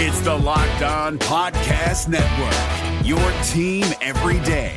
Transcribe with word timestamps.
It's 0.00 0.20
the 0.20 0.32
Locked 0.32 0.82
On 0.82 1.18
Podcast 1.18 2.06
Network, 2.06 3.04
your 3.04 3.18
team 3.42 3.84
every 4.00 4.38
day. 4.46 4.76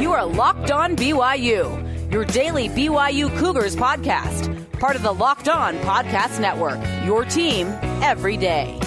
You 0.00 0.12
are 0.12 0.24
Locked 0.24 0.70
On 0.70 0.94
BYU, 0.94 1.89
your 2.10 2.24
daily 2.24 2.68
BYU 2.68 3.36
Cougars 3.38 3.76
podcast, 3.76 4.68
part 4.80 4.96
of 4.96 5.02
the 5.02 5.12
Locked 5.12 5.48
On 5.48 5.76
Podcast 5.78 6.40
Network, 6.40 6.80
your 7.04 7.24
team 7.24 7.68
every 8.02 8.36
day. 8.36 8.78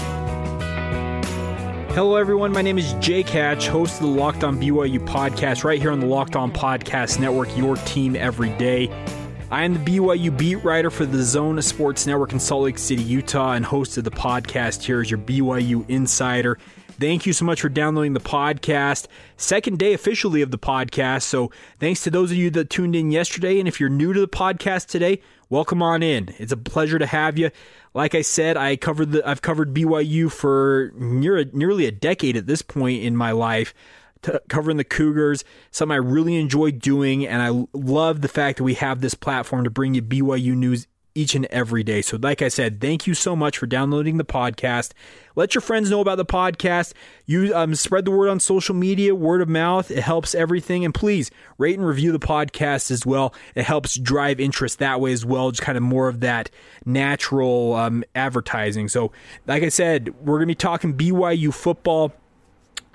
Hello, 1.94 2.18
everyone. 2.18 2.52
My 2.52 2.62
name 2.62 2.78
is 2.78 2.94
Jake 2.94 3.30
Hatch, 3.30 3.68
host 3.68 4.02
of 4.02 4.08
the 4.08 4.14
Locked 4.14 4.44
On 4.44 4.60
BYU 4.60 5.00
podcast, 5.08 5.64
right 5.64 5.80
here 5.80 5.92
on 5.92 6.02
the 6.02 6.06
Locked 6.06 6.36
On 6.36 6.52
Podcast 6.52 7.20
Network, 7.20 7.56
your 7.56 7.78
team 7.78 8.18
every 8.18 8.50
day. 8.58 8.90
I 9.50 9.64
am 9.64 9.76
the 9.76 9.80
BYU 9.80 10.36
beat 10.36 10.58
writer 10.58 10.90
for 10.90 11.06
the 11.06 11.22
Zone 11.24 11.62
Sports 11.62 12.06
Network 12.06 12.34
in 12.34 12.40
Salt 12.40 12.64
Lake 12.64 12.78
City, 12.78 13.04
Utah, 13.04 13.54
and 13.54 13.64
host 13.64 13.98
of 13.98 14.04
the 14.04 14.12
podcast 14.12 14.82
Here 14.82 15.02
is 15.02 15.12
your 15.12 15.20
BYU 15.20 15.88
insider. 15.90 16.58
Thank 17.00 17.26
you 17.26 17.34
so 17.34 17.44
much 17.44 17.62
for 17.62 17.70
downloading 17.70 18.14
the 18.14 18.20
podcast. 18.20 19.08
Second 19.36 19.80
day 19.80 19.94
officially 19.94 20.44
of 20.44 20.52
the 20.52 20.60
podcast. 20.60 21.24
So, 21.24 21.52
thanks 21.80 22.04
to 22.04 22.12
those 22.12 22.30
of 22.30 22.38
you 22.38 22.52
that 22.52 22.70
tuned 22.70 22.96
in 22.96 23.12
yesterday. 23.12 23.58
And 23.58 23.68
if 23.68 23.80
you're 23.80 23.90
new 23.90 24.14
to 24.14 24.20
the 24.20 24.28
podcast 24.28 24.88
today, 24.88 25.20
welcome 25.50 25.82
on 25.82 26.04
in. 26.04 26.34
It's 26.38 26.52
a 26.52 26.58
pleasure 26.58 27.00
to 27.00 27.08
have 27.08 27.38
you. 27.38 27.50
Like 27.96 28.14
I 28.14 28.22
said, 28.22 28.58
I 28.58 28.76
covered 28.76 29.12
the 29.12 29.28
I've 29.28 29.42
covered 29.42 29.74
BYU 29.74 30.32
for 30.32 30.92
near 30.96 31.44
nearly 31.52 31.88
a 31.88 31.92
decade 31.92 32.38
at 32.38 32.46
this 32.46 32.62
point 32.62 33.02
in 33.02 33.18
my 33.18 33.32
life. 33.32 33.74
T- 34.22 34.32
covering 34.48 34.78
the 34.78 34.86
Cougars, 34.86 35.44
something 35.72 35.94
I 35.94 35.98
really 35.98 36.38
enjoy 36.38 36.72
doing, 36.72 37.28
and 37.28 37.42
I 37.42 37.66
love 37.78 38.22
the 38.22 38.30
fact 38.30 38.58
that 38.58 38.64
we 38.64 38.76
have 38.76 39.02
this 39.02 39.16
platform 39.16 39.66
to 39.66 39.70
bring 39.70 39.96
you 39.96 40.02
BYU 40.02 40.56
news 40.56 40.88
each 41.16 41.36
and 41.36 41.46
every 41.46 41.84
day. 41.84 42.02
So, 42.02 42.18
like 42.22 42.42
I 42.42 42.48
said, 42.48 42.82
thank 42.82 43.06
you 43.08 43.14
so 43.14 43.36
much 43.36 43.58
for 43.58 43.68
downloading 43.68 44.18
the 44.18 44.26
podcast. 44.26 44.92
Let 45.36 45.56
your 45.56 45.62
friends 45.62 45.90
know 45.90 46.02
about 46.02 46.18
the 46.18 46.26
podcast. 46.26 46.94
You 47.26 47.56
um, 47.56 47.76
spread 47.76 48.06
the 48.06 48.12
word 48.12 48.30
on 48.30 48.40
social 48.40 48.76
media, 48.76 49.16
word 49.16 49.42
of 49.42 49.50
mouth. 49.50 49.90
It 49.90 50.00
helps 50.00 50.36
everything. 50.36 50.86
And 50.86 50.94
please 50.94 51.32
rate 51.58 51.78
and 51.78 51.88
review 51.88 52.12
the 52.12 52.20
podcast 52.20 52.92
as 52.92 53.06
well. 53.06 53.34
It 53.56 53.66
helps 53.66 53.96
drive 53.96 54.40
interest 54.40 54.80
that 54.80 55.02
way 55.02 55.12
as 55.12 55.26
well. 55.26 55.52
Just 55.52 55.64
kind 55.64 55.78
of 55.78 55.84
more 55.84 56.08
of 56.08 56.20
that 56.22 56.50
natural 56.86 57.74
um, 57.74 58.04
advertising. 58.16 58.88
So, 58.90 59.12
like 59.48 59.64
I 59.64 59.70
said, 59.70 60.14
we're 60.24 60.40
to 60.40 60.46
be 60.46 60.56
talking 60.56 60.96
BYU 60.96 61.54
football. 61.54 62.14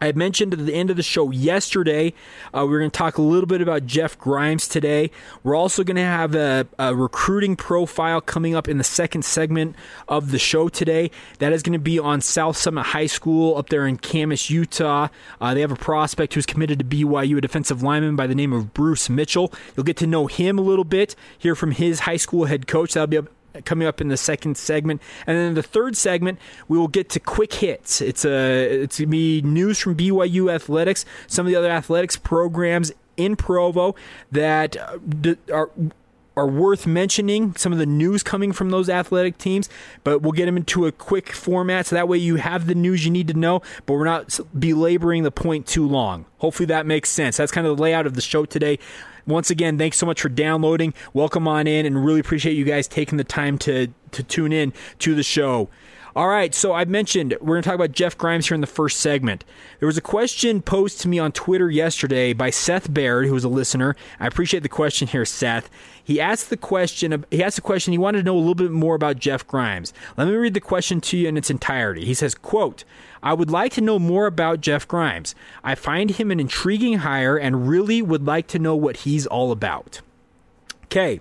I 0.01 0.13
mentioned 0.13 0.53
at 0.53 0.65
the 0.65 0.75
end 0.75 0.91
of 0.91 0.97
the 0.97 1.03
show 1.03 1.31
yesterday, 1.31 2.15
uh, 2.55 2.65
we're 2.69 2.79
going 2.79 2.91
to 2.91 2.97
talk 2.97 3.19
a 3.19 3.23
little 3.23 3.47
bit 3.47 3.61
about 3.61 3.87
Jeff 3.87 4.19
Grimes 4.19 4.69
today. 4.69 5.11
We're 5.43 5.57
also 5.57 5.83
going 5.83 5.97
to 5.97 6.03
have 6.03 6.35
a, 6.35 6.67
a, 6.79 6.95
recruiting 6.95 7.57
profile 7.57 8.21
coming 8.21 8.55
up 8.55 8.69
in 8.69 8.79
the 8.79 8.85
second 8.85 9.25
segment 9.25 9.75
of 10.07 10.31
the 10.31 10.39
show 10.39 10.69
today. 10.69 11.11
That 11.39 11.53
is 11.53 11.63
going 11.63 11.73
to 11.73 11.79
be 11.79 11.99
on 11.99 12.21
South 12.21 12.57
Summit 12.57 12.85
High 12.85 13.07
School 13.07 13.57
up 13.57 13.71
there 13.71 13.87
in 13.87 13.97
Kamas, 13.97 14.51
Utah. 14.51 15.09
Uh, 15.41 15.55
they 15.55 15.61
have 15.61 15.73
a 15.73 15.77
prospect 15.77 16.35
who's 16.35 16.47
committed 16.47 16.79
to 16.79 16.85
BYU, 16.85 17.39
a 17.39 17.41
defensive 17.41 17.83
lineman 17.83 18.15
by 18.17 18.27
the 18.27 18.35
name 18.35 18.53
of 18.53 18.73
Bruce 18.73 19.11
Mitchell. 19.11 19.53
You'll 19.77 19.85
get 19.85 19.97
to 19.99 20.07
know 20.07 20.27
him 20.27 20.59
a 20.59 20.63
little 20.63 20.85
bit, 20.85 21.17
hear 21.39 21.55
from 21.55 21.73
his 21.73 22.01
high 22.01 22.17
school 22.17 22.45
head 22.45 22.67
coach. 22.67 22.95
That'll 22.95 23.07
be 23.07 23.29
coming 23.65 23.87
up 23.89 24.01
in 24.01 24.09
the 24.09 24.17
second 24.17 24.57
segment. 24.57 25.03
And 25.27 25.37
then 25.37 25.55
the 25.55 25.63
third 25.63 25.97
segment, 25.97 26.39
we 26.69 26.79
will 26.79 26.89
get 26.89 27.09
to 27.11 27.21
quick 27.21 27.53
hits. 27.55 28.01
It's 28.01 28.25
a 28.25 28.83
it's 28.83 28.99
gonna 28.99 29.09
be 29.09 29.43
news 29.43 29.79
from 29.79 29.97
BYU 29.97 30.53
athletics, 30.53 31.05
some 31.27 31.47
of 31.47 31.51
the 31.51 31.57
other 31.57 31.71
athletics 31.71 32.17
programs 32.17 32.93
in 33.17 33.37
Provo 33.37 33.95
that 34.31 34.77
uh, 34.77 35.35
are 35.53 35.71
are 36.39 36.47
worth 36.47 36.87
mentioning 36.87 37.53
some 37.57 37.73
of 37.73 37.79
the 37.79 37.87
news 37.87 38.23
coming 38.23 38.53
from 38.53 38.71
those 38.71 38.89
athletic 38.89 39.39
teams, 39.39 39.69
but 40.05 40.23
we'll 40.23 40.31
get 40.31 40.47
them 40.47 40.57
into 40.57 40.87
a 40.87 40.93
quick 40.93 41.33
format 41.33 41.87
so 41.87 41.97
that 41.97 42.07
way 42.07 42.17
you 42.17 42.37
have 42.37 42.69
the 42.69 42.77
news 42.77 43.05
you 43.05 43.11
need 43.11 43.27
to 43.27 43.35
know, 43.35 43.61
but 43.87 43.95
we're 43.95 44.05
not 44.05 44.39
belaboring 44.57 45.25
the 45.25 45.33
point 45.33 45.67
too 45.67 45.87
long. 45.87 46.27
Hopefully 46.39 46.67
that 46.67 46.87
makes 46.87 47.11
sense. 47.11 47.37
That's 47.37 47.51
kind 47.51 47.67
of 47.67 47.77
the 47.77 47.83
layout 47.83 48.07
of 48.07 48.15
the 48.15 48.21
show 48.21 48.45
today. 48.45 48.79
Once 49.29 49.51
again, 49.51 49.77
thanks 49.77 49.99
so 49.99 50.07
much 50.07 50.23
for 50.23 50.31
downloading. 50.31 50.95
Welcome 51.13 51.47
on 51.47 51.67
in, 51.67 51.85
and 51.85 52.03
really 52.03 52.19
appreciate 52.19 52.55
you 52.55 52.65
guys 52.65 52.89
taking 52.89 53.19
the 53.19 53.25
time 53.25 53.59
to 53.59 53.89
to 54.11 54.23
tune 54.23 54.53
in 54.53 54.73
to 55.01 55.15
the 55.15 55.23
show. 55.23 55.69
All 56.17 56.29
right, 56.29 56.55
so 56.55 56.73
I 56.73 56.85
mentioned 56.87 57.37
we're 57.41 57.55
going 57.55 57.63
to 57.63 57.69
talk 57.69 57.75
about 57.75 57.93
Jeff 57.93 58.17
Grimes 58.17 58.49
here 58.49 58.55
in 58.55 58.61
the 58.61 58.67
first 58.67 58.99
segment. 58.99 59.45
There 59.79 59.87
was 59.87 59.99
a 59.99 60.03
question 60.03 60.63
posed 60.63 61.01
to 61.03 61.09
me 61.09 61.19
on 61.19 61.33
Twitter 61.33 61.71
yesterday 61.71 62.33
by 62.33 62.51
Seth 62.51 62.93
Baird, 62.93 63.27
who 63.27 63.35
was 63.35 63.45
a 63.45 63.49
listener. 63.49 63.95
I 64.19 64.27
appreciate 64.27 64.63
the 64.63 64.69
question 64.69 65.07
here, 65.07 65.25
Seth. 65.25 65.69
He 66.03 66.21
asked 66.21 66.49
the 66.49 66.57
question. 66.57 67.25
He 67.31 67.45
asked 67.45 67.57
the 67.57 67.63
question. 67.63 67.93
He 67.93 67.99
wanted 67.99 68.19
to 68.19 68.25
know 68.25 68.37
a 68.37 68.39
little 68.39 68.55
bit 68.55 68.71
more 68.71 68.95
about 68.95 69.19
Jeff 69.19 69.47
Grimes. 69.47 69.93
Let 70.17 70.27
me 70.29 70.35
read 70.35 70.55
the 70.55 70.61
question 70.61 71.01
to 71.03 71.19
you 71.19 71.29
in 71.29 71.37
its 71.37 71.51
entirety. 71.51 72.07
He 72.07 72.15
says, 72.15 72.35
"quote 72.35 72.85
I 73.23 73.35
would 73.35 73.51
like 73.51 73.73
to 73.73 73.81
know 73.81 73.99
more 73.99 74.27
about 74.27 74.61
Jeff 74.61 74.89
Grimes. 74.89 75.35
I 75.63 75.75
find 75.75 76.11
him 76.13 76.31
an 76.31 76.41
intriguing 76.41 76.99
hire 76.99 77.37
and 77.37 77.69
really 77.69 78.01
would 78.01 78.25
like 78.27 78.47
to 78.49 78.59
know 78.59 78.75
what 78.75 78.99
he's 78.99 79.27
all 79.27 79.53
about." 79.53 80.01
Okay. 80.85 81.21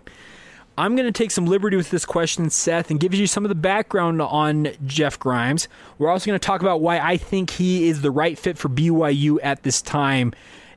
I'm 0.80 0.96
going 0.96 1.08
to 1.08 1.12
take 1.12 1.32
some 1.32 1.48
liberty 1.48 1.76
with 1.76 1.90
this 1.90 2.06
question, 2.06 2.52
Seth, 2.52 2.92
and 2.92 3.00
give 3.00 3.12
you 3.16 3.26
some 3.26 3.44
of 3.44 3.50
the 3.50 3.56
background 3.56 4.22
on 4.22 4.70
Jeff 4.86 5.18
Grimes. 5.18 5.68
We're 5.98 6.10
also 6.10 6.28
going 6.28 6.40
to 6.40 6.46
talk 6.46 6.62
about 6.62 6.82
why 6.82 7.00
I 7.00 7.18
think 7.18 7.50
he 7.50 7.90
is 7.90 8.02
the 8.02 8.12
right 8.12 8.38
fit 8.38 8.60
for 8.60 8.70
BYU 8.70 9.40
at 9.42 9.64
this 9.64 9.82
time 9.82 10.34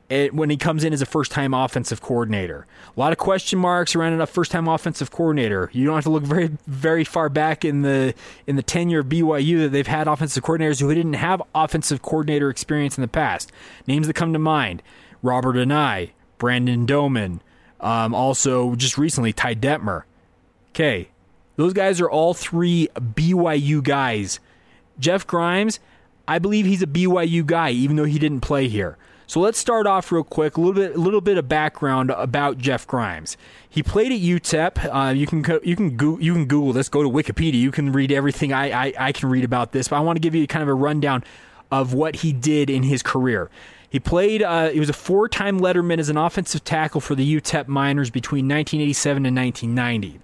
eh, 0.08 0.28
when 0.28 0.48
he 0.48 0.56
comes 0.56 0.84
in 0.84 0.94
as 0.94 1.02
a 1.02 1.06
first 1.06 1.30
time 1.30 1.52
offensive 1.52 2.00
coordinator. 2.00 2.66
A 2.96 2.98
lot 2.98 3.12
of 3.12 3.18
question 3.18 3.58
marks 3.58 3.94
around 3.94 4.18
a 4.18 4.26
first 4.26 4.50
time 4.50 4.68
offensive 4.68 5.10
coordinator. 5.10 5.68
You 5.74 5.84
don't 5.84 5.96
have 5.96 6.04
to 6.04 6.10
look 6.10 6.24
very 6.24 6.50
very 6.66 7.04
far 7.04 7.28
back 7.28 7.62
in 7.62 7.82
the 7.82 8.14
in 8.46 8.56
the 8.56 8.62
tenure 8.62 9.00
of 9.00 9.06
BYU 9.06 9.58
that 9.58 9.68
they've 9.68 9.86
had 9.86 10.08
offensive 10.08 10.42
coordinators 10.42 10.80
who 10.80 10.94
didn't 10.94 11.12
have 11.12 11.42
offensive 11.54 12.00
coordinator 12.00 12.48
experience 12.48 12.96
in 12.96 13.02
the 13.02 13.08
past. 13.08 13.52
Names 13.86 14.06
that 14.06 14.14
come 14.14 14.32
to 14.32 14.38
mind: 14.38 14.82
Robert 15.22 15.56
Anae, 15.56 16.12
Brandon 16.38 16.86
Doman, 16.86 17.42
um, 17.80 18.14
also, 18.14 18.74
just 18.74 18.98
recently, 18.98 19.32
Ty 19.32 19.56
Detmer. 19.56 20.02
Okay, 20.70 21.08
those 21.56 21.72
guys 21.72 22.00
are 22.00 22.10
all 22.10 22.34
three 22.34 22.88
BYU 22.94 23.82
guys. 23.82 24.40
Jeff 24.98 25.26
Grimes, 25.26 25.80
I 26.28 26.38
believe 26.38 26.66
he's 26.66 26.82
a 26.82 26.86
BYU 26.86 27.44
guy, 27.44 27.70
even 27.70 27.96
though 27.96 28.04
he 28.04 28.18
didn't 28.18 28.40
play 28.40 28.68
here. 28.68 28.96
So 29.26 29.38
let's 29.38 29.58
start 29.58 29.86
off 29.86 30.10
real 30.10 30.24
quick. 30.24 30.56
A 30.56 30.60
little 30.60 30.74
bit, 30.74 30.96
a 30.96 30.98
little 30.98 31.20
bit 31.20 31.38
of 31.38 31.48
background 31.48 32.10
about 32.10 32.58
Jeff 32.58 32.84
Grimes. 32.86 33.36
He 33.68 33.80
played 33.80 34.10
at 34.10 34.18
UTEP. 34.18 34.92
Uh, 34.92 35.12
you 35.12 35.24
can 35.24 35.44
you 35.62 35.76
can 35.76 35.96
go, 35.96 36.18
you 36.18 36.32
can 36.32 36.46
Google 36.46 36.72
this. 36.72 36.88
Go 36.88 37.04
to 37.04 37.08
Wikipedia. 37.08 37.54
You 37.54 37.70
can 37.70 37.92
read 37.92 38.10
everything 38.10 38.52
I, 38.52 38.88
I 38.88 38.92
I 38.98 39.12
can 39.12 39.30
read 39.30 39.44
about 39.44 39.70
this. 39.70 39.86
But 39.86 39.96
I 39.96 40.00
want 40.00 40.16
to 40.16 40.20
give 40.20 40.34
you 40.34 40.44
kind 40.48 40.64
of 40.64 40.68
a 40.68 40.74
rundown 40.74 41.22
of 41.70 41.94
what 41.94 42.16
he 42.16 42.32
did 42.32 42.68
in 42.70 42.82
his 42.82 43.04
career. 43.04 43.50
He 43.90 43.98
played, 43.98 44.42
uh, 44.42 44.70
he 44.70 44.78
was 44.78 44.88
a 44.88 44.94
four 44.94 45.28
time 45.28 45.60
Letterman 45.60 45.98
as 45.98 46.08
an 46.08 46.16
offensive 46.16 46.62
tackle 46.62 47.00
for 47.00 47.16
the 47.16 47.40
UTEP 47.40 47.66
Miners 47.66 48.08
between 48.08 48.46
1987 48.46 49.26
and 49.26 49.36
1990. 49.36 50.20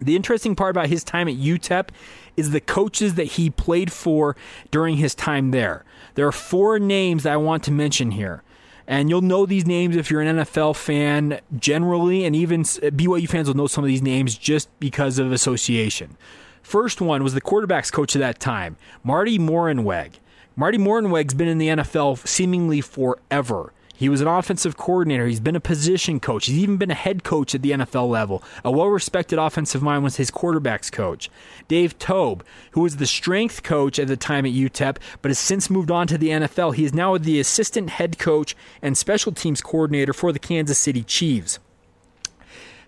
The 0.00 0.16
interesting 0.16 0.56
part 0.56 0.70
about 0.70 0.88
his 0.88 1.04
time 1.04 1.28
at 1.28 1.36
UTEP 1.36 1.90
is 2.36 2.50
the 2.50 2.60
coaches 2.60 3.14
that 3.14 3.24
he 3.24 3.48
played 3.48 3.92
for 3.92 4.34
during 4.70 4.96
his 4.96 5.14
time 5.14 5.52
there. 5.52 5.84
There 6.14 6.26
are 6.26 6.32
four 6.32 6.78
names 6.78 7.22
that 7.22 7.32
I 7.32 7.36
want 7.36 7.62
to 7.64 7.70
mention 7.70 8.12
here. 8.12 8.42
And 8.86 9.08
you'll 9.08 9.20
know 9.20 9.46
these 9.46 9.66
names 9.66 9.94
if 9.94 10.10
you're 10.10 10.20
an 10.20 10.38
NFL 10.38 10.74
fan 10.74 11.40
generally, 11.56 12.24
and 12.24 12.34
even 12.34 12.62
BYU 12.62 13.28
fans 13.28 13.46
will 13.46 13.54
know 13.54 13.68
some 13.68 13.84
of 13.84 13.88
these 13.88 14.02
names 14.02 14.36
just 14.36 14.68
because 14.80 15.20
of 15.20 15.30
association. 15.30 16.16
First 16.60 17.00
one 17.00 17.22
was 17.22 17.34
the 17.34 17.40
quarterback's 17.40 17.90
coach 17.90 18.16
at 18.16 18.20
that 18.20 18.40
time, 18.40 18.76
Marty 19.04 19.38
Mornhinweg. 19.38 20.14
Marty 20.56 20.78
Mornhinweg's 20.78 21.34
been 21.34 21.48
in 21.48 21.58
the 21.58 21.68
NFL 21.68 22.26
seemingly 22.26 22.80
forever. 22.80 23.72
He 23.94 24.08
was 24.08 24.22
an 24.22 24.26
offensive 24.28 24.78
coordinator. 24.78 25.26
He's 25.26 25.40
been 25.40 25.56
a 25.56 25.60
position 25.60 26.20
coach. 26.20 26.46
He's 26.46 26.58
even 26.58 26.78
been 26.78 26.90
a 26.90 26.94
head 26.94 27.22
coach 27.22 27.54
at 27.54 27.60
the 27.60 27.72
NFL 27.72 28.08
level. 28.08 28.42
A 28.64 28.70
well 28.70 28.88
respected 28.88 29.38
offensive 29.38 29.82
mind 29.82 30.02
was 30.02 30.16
his 30.16 30.30
quarterback's 30.30 30.90
coach. 30.90 31.30
Dave 31.68 31.98
Toub, 31.98 32.42
who 32.70 32.80
was 32.80 32.96
the 32.96 33.06
strength 33.06 33.62
coach 33.62 33.98
at 33.98 34.08
the 34.08 34.16
time 34.16 34.46
at 34.46 34.52
UTEP, 34.52 34.96
but 35.20 35.28
has 35.28 35.38
since 35.38 35.68
moved 35.68 35.90
on 35.90 36.06
to 36.06 36.16
the 36.16 36.30
NFL. 36.30 36.74
He 36.74 36.84
is 36.84 36.94
now 36.94 37.16
the 37.18 37.38
assistant 37.38 37.90
head 37.90 38.18
coach 38.18 38.56
and 38.80 38.96
special 38.96 39.32
teams 39.32 39.60
coordinator 39.60 40.14
for 40.14 40.32
the 40.32 40.38
Kansas 40.38 40.78
City 40.78 41.02
Chiefs. 41.02 41.58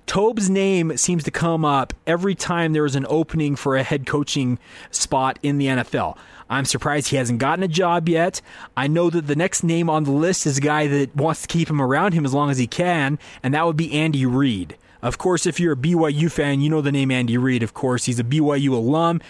Toub's 0.07 0.51
name 0.51 0.97
seems 0.97 1.25
to 1.25 1.31
come 1.31 1.65
up 1.65 1.95
every 2.07 2.35
time 2.35 2.73
there 2.73 2.85
is 2.85 2.97
an 2.97 3.07
opening 3.09 3.57
for 3.57 3.77
a 3.77 3.83
head 3.83 4.07
coaching 4.07 4.59
spot 4.91 5.39
in 5.43 5.59
the 5.59 5.67
NFL. 5.67 6.17
I'm 6.51 6.65
surprised 6.67 7.09
he 7.09 7.17
hasn't 7.17 7.39
gotten 7.39 7.63
a 7.63 7.69
job 7.69 8.09
yet. 8.09 8.43
I 8.77 8.87
know 8.89 9.09
that 9.09 9.27
the 9.27 9.37
next 9.37 9.63
name 9.63 9.89
on 9.89 10.05
the 10.05 10.11
list 10.11 10.47
is 10.47 10.59
a 10.59 10.61
guy 10.61 10.87
that 10.87 11.17
wants 11.17 11.43
to 11.43 11.49
keep 11.49 11.71
him 11.71 11.81
around 11.81 12.13
him 12.13 12.27
as 12.27 12.35
long 12.35 12.51
as 12.51 12.59
he 12.59 12.67
can, 12.67 13.19
and 13.43 13.55
that 13.55 13.65
would 13.65 13.77
be 13.77 13.93
Andy 13.93 14.27
Reid. 14.27 14.77
Of 15.01 15.19
course, 15.19 15.47
if 15.47 15.59
you're 15.59 15.73
a 15.73 15.77
BYU 15.77 16.31
fan, 16.31 16.61
you 16.61 16.71
know 16.71 16.81
the 16.81 16.93
name 16.93 17.11
Andy 17.11 17.37
Reid. 17.37 17.63
Of 17.63 17.75
course, 17.75 18.05
he's 18.05 18.21
a 18.21 18.25
BYU 18.25 18.71
alum. 18.73 19.21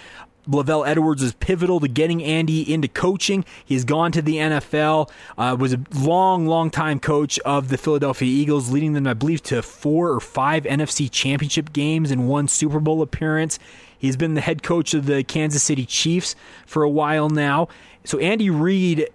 LaVell 0.48 0.86
Edwards 0.86 1.22
was 1.22 1.32
pivotal 1.34 1.78
to 1.80 1.88
getting 1.88 2.22
Andy 2.22 2.72
into 2.72 2.88
coaching. 2.88 3.44
He's 3.64 3.84
gone 3.84 4.12
to 4.12 4.22
the 4.22 4.36
NFL, 4.36 5.10
uh, 5.38 5.56
was 5.58 5.72
a 5.74 5.80
long, 5.94 6.46
long 6.46 6.70
time 6.70 6.98
coach 6.98 7.38
of 7.40 7.68
the 7.68 7.78
Philadelphia 7.78 8.28
Eagles, 8.28 8.70
leading 8.70 8.92
them, 8.94 9.06
I 9.06 9.14
believe, 9.14 9.42
to 9.44 9.62
four 9.62 10.10
or 10.10 10.20
five 10.20 10.64
NFC 10.64 11.10
championship 11.10 11.72
games 11.72 12.10
and 12.10 12.28
one 12.28 12.48
Super 12.48 12.80
Bowl 12.80 13.02
appearance. 13.02 13.58
He's 13.96 14.16
been 14.16 14.34
the 14.34 14.40
head 14.40 14.64
coach 14.64 14.94
of 14.94 15.06
the 15.06 15.22
Kansas 15.22 15.62
City 15.62 15.86
Chiefs 15.86 16.34
for 16.66 16.82
a 16.82 16.90
while 16.90 17.28
now. 17.28 17.68
So 18.04 18.18
Andy 18.18 18.50
Reid, 18.50 19.08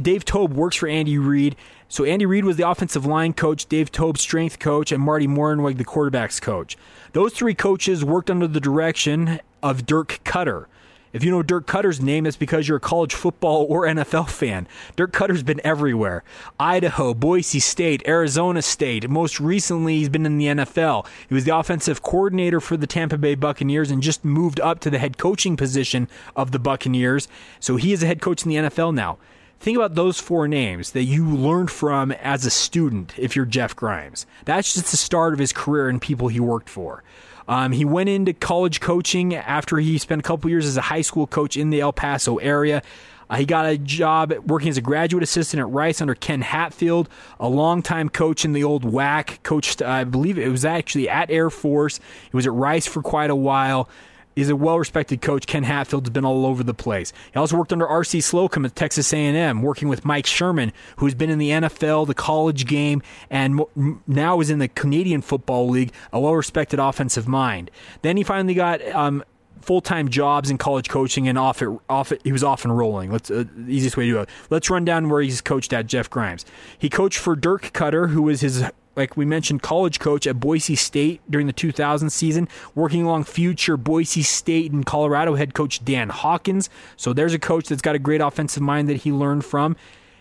Dave 0.00 0.26
Toub 0.26 0.52
works 0.52 0.76
for 0.76 0.86
Andy 0.86 1.16
Reid. 1.16 1.56
So 1.88 2.04
Andy 2.04 2.26
Reid 2.26 2.44
was 2.44 2.56
the 2.56 2.68
offensive 2.68 3.06
line 3.06 3.32
coach, 3.32 3.66
Dave 3.66 3.90
Toub 3.90 4.18
strength 4.18 4.58
coach, 4.58 4.92
and 4.92 5.02
Marty 5.02 5.26
Mornhinweg 5.26 5.78
the 5.78 5.84
quarterbacks 5.84 6.42
coach. 6.42 6.76
Those 7.12 7.32
three 7.32 7.54
coaches 7.54 8.04
worked 8.04 8.30
under 8.30 8.46
the 8.46 8.60
direction 8.60 9.40
of 9.62 9.86
Dirk 9.86 10.20
Koetter. 10.24 10.66
If 11.14 11.22
you 11.22 11.30
know 11.30 11.44
Dirk 11.44 11.68
Koetter's 11.68 12.00
name, 12.00 12.26
it's 12.26 12.36
because 12.36 12.66
you're 12.66 12.78
a 12.78 12.80
college 12.80 13.14
football 13.14 13.66
or 13.68 13.82
NFL 13.82 14.28
fan. 14.28 14.66
Dirk 14.96 15.12
Koetter's 15.12 15.44
been 15.44 15.60
everywhere 15.62 16.24
Idaho, 16.58 17.14
Boise 17.14 17.60
State, 17.60 18.02
Arizona 18.04 18.60
State. 18.60 19.08
Most 19.08 19.38
recently, 19.38 19.98
he's 19.98 20.08
been 20.08 20.26
in 20.26 20.38
the 20.38 20.46
NFL. 20.46 21.06
He 21.28 21.34
was 21.34 21.44
the 21.44 21.56
offensive 21.56 22.02
coordinator 22.02 22.60
for 22.60 22.76
the 22.76 22.88
Tampa 22.88 23.16
Bay 23.16 23.36
Buccaneers 23.36 23.92
and 23.92 24.02
just 24.02 24.24
moved 24.24 24.58
up 24.58 24.80
to 24.80 24.90
the 24.90 24.98
head 24.98 25.16
coaching 25.16 25.56
position 25.56 26.08
of 26.34 26.50
the 26.50 26.58
Buccaneers. 26.58 27.28
So 27.60 27.76
he 27.76 27.92
is 27.92 28.02
a 28.02 28.06
head 28.06 28.20
coach 28.20 28.42
in 28.42 28.48
the 28.48 28.56
NFL 28.56 28.92
now. 28.92 29.18
Think 29.60 29.76
about 29.76 29.94
those 29.94 30.18
four 30.18 30.48
names 30.48 30.90
that 30.90 31.04
you 31.04 31.24
learned 31.24 31.70
from 31.70 32.10
as 32.10 32.44
a 32.44 32.50
student 32.50 33.14
if 33.16 33.36
you're 33.36 33.46
Jeff 33.46 33.76
Grimes. 33.76 34.26
That's 34.46 34.74
just 34.74 34.90
the 34.90 34.96
start 34.96 35.32
of 35.32 35.38
his 35.38 35.52
career 35.52 35.88
and 35.88 36.02
people 36.02 36.26
he 36.26 36.40
worked 36.40 36.68
for. 36.68 37.04
Um, 37.46 37.72
he 37.72 37.84
went 37.84 38.08
into 38.08 38.32
college 38.32 38.80
coaching 38.80 39.34
after 39.34 39.78
he 39.78 39.98
spent 39.98 40.20
a 40.20 40.22
couple 40.22 40.50
years 40.50 40.66
as 40.66 40.76
a 40.76 40.82
high 40.82 41.02
school 41.02 41.26
coach 41.26 41.56
in 41.56 41.70
the 41.70 41.80
El 41.80 41.92
Paso 41.92 42.36
area. 42.36 42.82
Uh, 43.28 43.36
he 43.36 43.44
got 43.44 43.66
a 43.66 43.78
job 43.78 44.34
working 44.46 44.68
as 44.68 44.76
a 44.76 44.82
graduate 44.82 45.22
assistant 45.22 45.60
at 45.60 45.68
Rice 45.68 46.00
under 46.00 46.14
Ken 46.14 46.42
Hatfield, 46.42 47.08
a 47.40 47.48
longtime 47.48 48.08
coach 48.08 48.44
in 48.44 48.52
the 48.52 48.64
old 48.64 48.84
WAC. 48.84 49.42
Coached, 49.42 49.82
I 49.82 50.04
believe 50.04 50.38
it 50.38 50.48
was 50.48 50.64
actually 50.64 51.08
at 51.08 51.30
Air 51.30 51.50
Force. 51.50 52.00
He 52.30 52.36
was 52.36 52.46
at 52.46 52.52
Rice 52.52 52.86
for 52.86 53.02
quite 53.02 53.30
a 53.30 53.36
while. 53.36 53.88
He's 54.34 54.48
a 54.48 54.56
well-respected 54.56 55.22
coach. 55.22 55.46
Ken 55.46 55.62
Hatfield's 55.64 56.10
been 56.10 56.24
all 56.24 56.46
over 56.46 56.62
the 56.62 56.74
place. 56.74 57.12
He 57.32 57.38
also 57.38 57.56
worked 57.56 57.72
under 57.72 57.86
R.C. 57.86 58.20
Slocum 58.20 58.64
at 58.64 58.74
Texas 58.74 59.12
A&M, 59.12 59.62
working 59.62 59.88
with 59.88 60.04
Mike 60.04 60.26
Sherman, 60.26 60.72
who's 60.96 61.14
been 61.14 61.30
in 61.30 61.38
the 61.38 61.50
NFL, 61.50 62.06
the 62.06 62.14
college 62.14 62.66
game, 62.66 63.02
and 63.30 63.60
now 64.06 64.40
is 64.40 64.50
in 64.50 64.58
the 64.58 64.68
Canadian 64.68 65.22
Football 65.22 65.68
League, 65.68 65.92
a 66.12 66.20
well-respected 66.20 66.78
offensive 66.78 67.28
mind. 67.28 67.70
Then 68.02 68.16
he 68.16 68.22
finally 68.22 68.54
got 68.54 68.84
um, 68.88 69.22
full-time 69.60 70.08
jobs 70.08 70.50
in 70.50 70.58
college 70.58 70.88
coaching 70.88 71.28
and 71.28 71.38
off 71.38 71.62
it, 71.62 71.68
off 71.88 72.12
it, 72.12 72.20
he 72.24 72.32
was 72.32 72.44
off 72.44 72.64
and 72.64 72.76
rolling. 72.76 73.10
Let's 73.10 73.30
uh, 73.30 73.44
easiest 73.66 73.96
way 73.96 74.06
to 74.06 74.12
do 74.12 74.20
it. 74.20 74.28
Let's 74.50 74.68
run 74.70 74.84
down 74.84 75.08
where 75.08 75.22
he's 75.22 75.40
coached 75.40 75.72
at 75.72 75.86
Jeff 75.86 76.10
Grimes. 76.10 76.44
He 76.78 76.90
coached 76.90 77.18
for 77.18 77.34
Dirk 77.34 77.72
Koetter, 77.72 78.10
who 78.10 78.22
was 78.22 78.40
his 78.40 78.64
like 78.96 79.16
we 79.16 79.24
mentioned, 79.24 79.62
college 79.62 79.98
coach 79.98 80.26
at 80.26 80.40
Boise 80.40 80.76
State 80.76 81.20
during 81.28 81.46
the 81.46 81.52
2000 81.52 82.10
season, 82.10 82.48
working 82.74 83.04
along 83.04 83.24
future 83.24 83.76
Boise 83.76 84.22
State 84.22 84.72
and 84.72 84.86
Colorado 84.86 85.34
head 85.34 85.54
coach 85.54 85.84
Dan 85.84 86.08
Hawkins. 86.10 86.70
So 86.96 87.12
there's 87.12 87.34
a 87.34 87.38
coach 87.38 87.68
that's 87.68 87.82
got 87.82 87.94
a 87.94 87.98
great 87.98 88.20
offensive 88.20 88.62
mind 88.62 88.88
that 88.88 88.98
he 88.98 89.12
learned 89.12 89.44
from. 89.44 89.76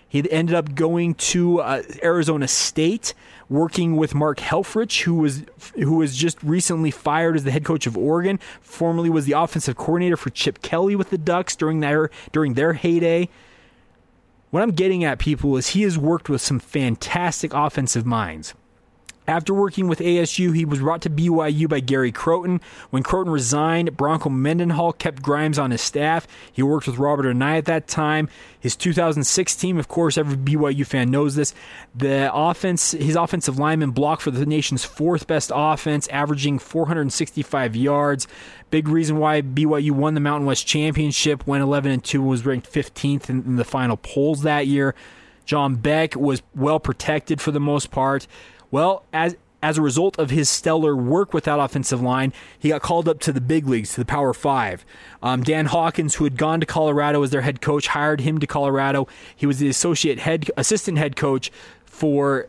He 0.08 0.30
ended 0.30 0.54
up 0.54 0.76
going 0.76 1.16
to 1.16 1.60
uh, 1.62 1.82
Arizona 2.04 2.48
State, 2.48 3.16
working 3.50 3.96
with 3.96 4.14
Mark 4.14 4.38
Helfrich, 4.38 5.02
who 5.02 5.16
was 5.16 5.44
who 5.74 5.96
was 5.96 6.16
just 6.16 6.42
recently 6.44 6.92
fired 6.92 7.36
as 7.36 7.46
the 7.46 7.50
head 7.50 7.66
coach 7.66 7.88
of 7.88 7.98
Oregon. 7.98 8.40
Formerly 8.62 9.10
was 9.10 9.26
the 9.26 9.32
offensive 9.32 9.76
coordinator 9.76 10.16
for 10.16 10.30
Chip 10.30 10.62
Kelly 10.62 10.96
with 10.96 11.10
the 11.10 11.18
Ducks 11.18 11.56
during 11.56 11.80
their 11.80 12.12
during 12.32 12.54
their 12.54 12.74
heyday. 12.74 13.28
What 14.52 14.62
I'm 14.62 14.70
getting 14.70 15.04
at, 15.04 15.18
people, 15.18 15.58
is 15.58 15.70
he 15.70 15.82
has 15.82 15.98
worked 15.98 16.30
with 16.30 16.42
some 16.42 16.60
fantastic 16.60 17.52
offensive 17.56 18.06
minds. 18.06 18.54
After 19.26 19.54
working 19.54 19.88
with 19.88 20.00
ASU, 20.00 20.54
he 20.54 20.66
was 20.66 20.80
brought 20.80 21.02
to 21.04 21.10
BYU 21.10 21.70
by 21.70 21.80
Gary 21.80 22.12
Crowton. 22.12 22.62
When 22.90 23.04
Crowton 23.04 23.32
resigned, 23.32 23.96
Bronco 23.96 24.30
Mendenhall 24.30 24.92
kept 24.92 25.22
Grimes 25.22 25.58
on 25.58 25.72
his 25.72 25.82
staff. 25.82 26.28
He 26.52 26.62
worked 26.62 26.88
with 26.88 26.98
Robert 26.98 27.26
Anae 27.26 27.60
at 27.60 27.66
that 27.66 27.88
time. 27.88 28.28
His 28.60 28.76
2006 28.76 29.56
team, 29.56 29.78
of 29.78 29.88
course, 29.88 30.18
every 30.18 30.36
BYU 30.36 30.86
fan 30.86 31.10
knows 31.10 31.36
this. 31.36 31.54
The 31.96 32.30
offense, 32.34 32.92
his 32.92 33.16
offensive 33.16 33.58
lineman 33.58 33.92
blocked 33.92 34.24
for 34.24 34.32
the 34.32 34.46
nation's 34.46 34.84
fourth 34.84 35.26
best 35.26 35.52
offense, 35.56 36.10
averaging 36.10 36.60
465 36.60 37.78
yards. 37.78 38.28
Big 38.72 38.90
reason 38.90 39.20
why 39.20 39.42
BYU 39.42 39.92
won 39.92 40.16
the 40.16 40.20
Mountain 40.20 40.48
West 40.48 40.68
Championship, 40.68 41.48
went 41.48 41.64
11 41.64 41.92
and 41.92 42.04
2, 42.04 42.22
was 42.22 42.46
ranked 42.46 42.72
15th 42.72 43.30
in, 43.30 43.44
in 43.44 43.56
the 43.56 43.64
final 43.64 43.96
polls 43.96 44.42
that 44.42 44.68
year. 44.68 44.96
John 45.46 45.76
Beck 45.76 46.16
was 46.16 46.42
well 46.56 46.80
protected 46.80 47.42
for 47.42 47.52
the 47.52 47.60
most 47.60 47.92
part. 47.92 48.28
Well, 48.74 49.04
as 49.14 49.38
as 49.62 49.78
a 49.78 49.84
result 49.84 50.18
of 50.18 50.32
his 50.32 50.50
stellar 50.50 50.96
work 50.96 51.32
with 51.32 51.44
that 51.44 51.60
offensive 51.60 52.02
line, 52.02 52.34
he 52.58 52.70
got 52.70 52.82
called 52.82 53.08
up 53.08 53.20
to 53.20 53.32
the 53.32 53.40
big 53.40 53.68
leagues, 53.68 53.94
to 53.94 54.02
the 54.02 54.06
Power 54.06 54.34
Five. 54.34 54.84
Um, 55.22 55.44
Dan 55.44 55.68
Hawkins, 55.68 56.16
who 56.16 56.24
had 56.24 56.38
gone 56.38 56.60
to 56.60 56.66
Colorado 56.66 57.22
as 57.22 57.30
their 57.30 57.42
head 57.42 57.62
coach, 57.62 57.86
hired 57.86 58.22
him 58.22 58.40
to 58.40 58.48
Colorado. 58.48 59.08
He 59.36 59.46
was 59.46 59.60
the 59.60 59.70
associate 59.70 60.18
head, 60.18 60.50
assistant 60.58 60.98
head 60.98 61.16
coach 61.16 61.52
for 61.86 62.48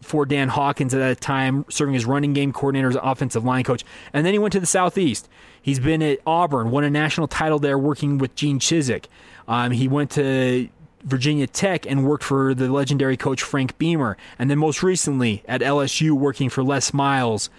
for 0.00 0.24
Dan 0.24 0.48
Hawkins 0.50 0.94
at 0.94 0.98
that 0.98 1.20
time, 1.20 1.64
serving 1.68 1.96
as 1.96 2.06
running 2.06 2.34
game 2.34 2.52
coordinator, 2.52 2.90
as 2.90 2.96
offensive 3.02 3.44
line 3.44 3.64
coach. 3.64 3.84
And 4.12 4.24
then 4.24 4.32
he 4.32 4.38
went 4.38 4.52
to 4.52 4.60
the 4.60 4.66
Southeast. 4.66 5.28
He's 5.60 5.80
been 5.80 6.02
at 6.02 6.20
Auburn, 6.24 6.70
won 6.70 6.84
a 6.84 6.90
national 6.90 7.26
title 7.26 7.58
there, 7.58 7.76
working 7.76 8.18
with 8.18 8.36
Gene 8.36 8.60
Chizik. 8.60 9.06
Um, 9.48 9.72
he 9.72 9.88
went 9.88 10.12
to 10.12 10.68
Virginia 11.02 11.46
Tech 11.46 11.86
and 11.86 12.06
worked 12.06 12.24
for 12.24 12.54
the 12.54 12.70
legendary 12.70 13.16
coach 13.16 13.42
Frank 13.42 13.78
Beamer, 13.78 14.16
and 14.38 14.50
then 14.50 14.58
most 14.58 14.82
recently 14.82 15.42
at 15.46 15.60
LSU 15.60 16.12
working 16.12 16.48
for 16.48 16.62
Les 16.62 16.92
Miles. 16.92 17.50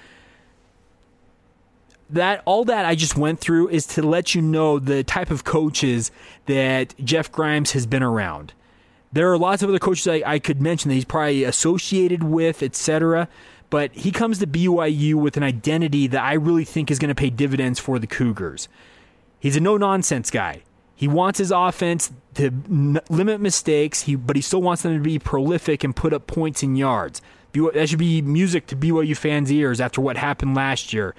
That 2.10 2.42
all 2.46 2.66
that 2.66 2.86
I 2.86 2.96
just 2.96 3.16
went 3.16 3.40
through 3.40 3.70
is 3.70 3.86
to 3.88 4.02
let 4.02 4.34
you 4.34 4.42
know 4.42 4.80
the 4.80 5.04
type 5.04 5.30
of 5.30 5.44
coaches 5.44 6.12
that 6.48 6.96
Jeff 7.04 7.32
Grimes 7.32 7.74
has 7.74 7.86
been 7.86 8.02
around. 8.02 8.54
There 9.12 9.32
are 9.32 9.38
lots 9.38 9.64
of 9.64 9.70
other 9.70 9.80
coaches 9.80 10.08
I, 10.08 10.22
I 10.26 10.40
could 10.40 10.62
mention 10.62 10.90
that 10.90 10.96
he's 10.96 11.06
probably 11.06 11.44
associated 11.44 12.24
with, 12.24 12.62
etc. 12.62 13.28
But 13.70 13.92
he 13.94 14.12
comes 14.12 14.40
to 14.40 14.48
BYU 14.48 15.16
with 15.16 15.38
an 15.38 15.44
identity 15.44 16.08
that 16.08 16.24
I 16.24 16.34
really 16.34 16.66
think 16.66 16.90
is 16.90 17.00
going 17.00 17.10
to 17.10 17.16
pay 17.16 17.30
dividends 17.30 17.80
for 17.80 18.00
the 18.00 18.08
Cougars. 18.08 18.68
He's 19.40 19.56
a 19.56 19.60
no 19.60 19.78
nonsense 19.78 20.32
guy. 20.32 20.64
He 21.00 21.08
wants 21.08 21.40
his 21.40 21.50
offense 21.50 22.12
to 22.34 22.48
n- 22.48 23.00
limit 23.10 23.40
mistakes, 23.40 24.02
he, 24.02 24.18
but 24.18 24.36
he 24.36 24.42
still 24.42 24.62
wants 24.62 24.82
them 24.82 24.94
to 24.96 25.00
be 25.00 25.18
prolific 25.18 25.86
and 25.86 25.96
put 25.96 26.12
up 26.12 26.28
points 26.28 26.62
and 26.62 26.78
yards. 26.78 27.22
that 27.54 27.88
should 27.88 28.00
be 28.00 28.22
music 28.22 28.68
to 28.68 28.76
BYU 28.76 29.16
fans' 29.16 29.50
ears 29.50 29.80
after 29.80 30.02
what 30.02 30.18
happened 30.18 30.56
last 30.56 30.92
year. 30.92 31.16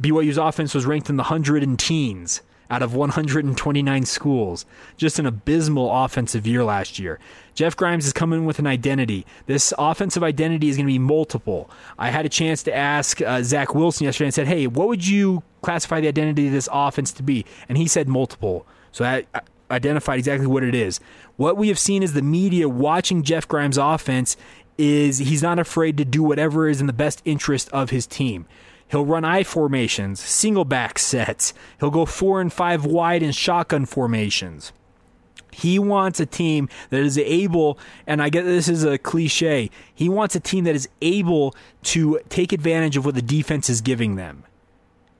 BYU's 0.00 0.38
offense 0.38 0.74
was 0.74 0.86
ranked 0.86 1.08
in 1.08 1.18
the 1.18 1.22
hundred 1.22 1.62
and 1.62 1.78
teens 1.78 2.42
out 2.68 2.82
of 2.82 2.96
129 2.96 4.06
schools. 4.06 4.66
Just 4.96 5.20
an 5.20 5.26
abysmal 5.26 5.88
offensive 6.04 6.44
year 6.44 6.64
last 6.64 6.98
year. 6.98 7.20
Jeff 7.54 7.76
Grimes 7.76 8.08
is 8.08 8.12
coming 8.12 8.44
with 8.44 8.58
an 8.58 8.66
identity. 8.66 9.24
This 9.46 9.72
offensive 9.78 10.24
identity 10.24 10.68
is 10.68 10.76
going 10.76 10.88
to 10.88 10.92
be 10.92 10.98
multiple. 10.98 11.70
I 11.96 12.10
had 12.10 12.26
a 12.26 12.28
chance 12.28 12.64
to 12.64 12.74
ask 12.74 13.22
uh, 13.22 13.44
Zach 13.44 13.72
Wilson 13.72 14.06
yesterday 14.06 14.26
and 14.26 14.34
said, 14.34 14.48
"Hey, 14.48 14.66
what 14.66 14.88
would 14.88 15.06
you 15.06 15.44
classify 15.62 16.00
the 16.00 16.08
identity 16.08 16.48
of 16.48 16.52
this 16.52 16.68
offense 16.72 17.12
to 17.12 17.22
be?" 17.22 17.46
And 17.68 17.78
he 17.78 17.86
said 17.86 18.08
multiple. 18.08 18.66
So 18.96 19.04
I 19.04 19.26
identified 19.70 20.18
exactly 20.18 20.46
what 20.46 20.64
it 20.64 20.74
is. 20.74 21.00
What 21.36 21.58
we 21.58 21.68
have 21.68 21.78
seen 21.78 22.02
is 22.02 22.14
the 22.14 22.22
media 22.22 22.66
watching 22.66 23.22
Jeff 23.22 23.46
Grimes' 23.46 23.76
offense 23.76 24.38
is 24.78 25.18
he's 25.18 25.42
not 25.42 25.58
afraid 25.58 25.98
to 25.98 26.04
do 26.06 26.22
whatever 26.22 26.66
is 26.66 26.80
in 26.80 26.86
the 26.86 26.94
best 26.94 27.20
interest 27.26 27.68
of 27.74 27.90
his 27.90 28.06
team. 28.06 28.46
He'll 28.88 29.04
run 29.04 29.22
I 29.22 29.42
formations, 29.42 30.20
single 30.20 30.64
back 30.64 30.98
sets. 30.98 31.52
He'll 31.78 31.90
go 31.90 32.06
four 32.06 32.40
and 32.40 32.50
five 32.50 32.86
wide 32.86 33.22
in 33.22 33.32
shotgun 33.32 33.84
formations. 33.84 34.72
He 35.52 35.78
wants 35.78 36.18
a 36.18 36.24
team 36.24 36.66
that 36.88 37.00
is 37.00 37.18
able, 37.18 37.78
and 38.06 38.22
I 38.22 38.30
get 38.30 38.44
this 38.44 38.66
is 38.66 38.82
a 38.82 38.96
cliche, 38.96 39.70
he 39.94 40.08
wants 40.08 40.34
a 40.36 40.40
team 40.40 40.64
that 40.64 40.74
is 40.74 40.88
able 41.02 41.54
to 41.82 42.20
take 42.30 42.50
advantage 42.50 42.96
of 42.96 43.04
what 43.04 43.14
the 43.14 43.20
defense 43.20 43.68
is 43.68 43.82
giving 43.82 44.16
them. 44.16 44.44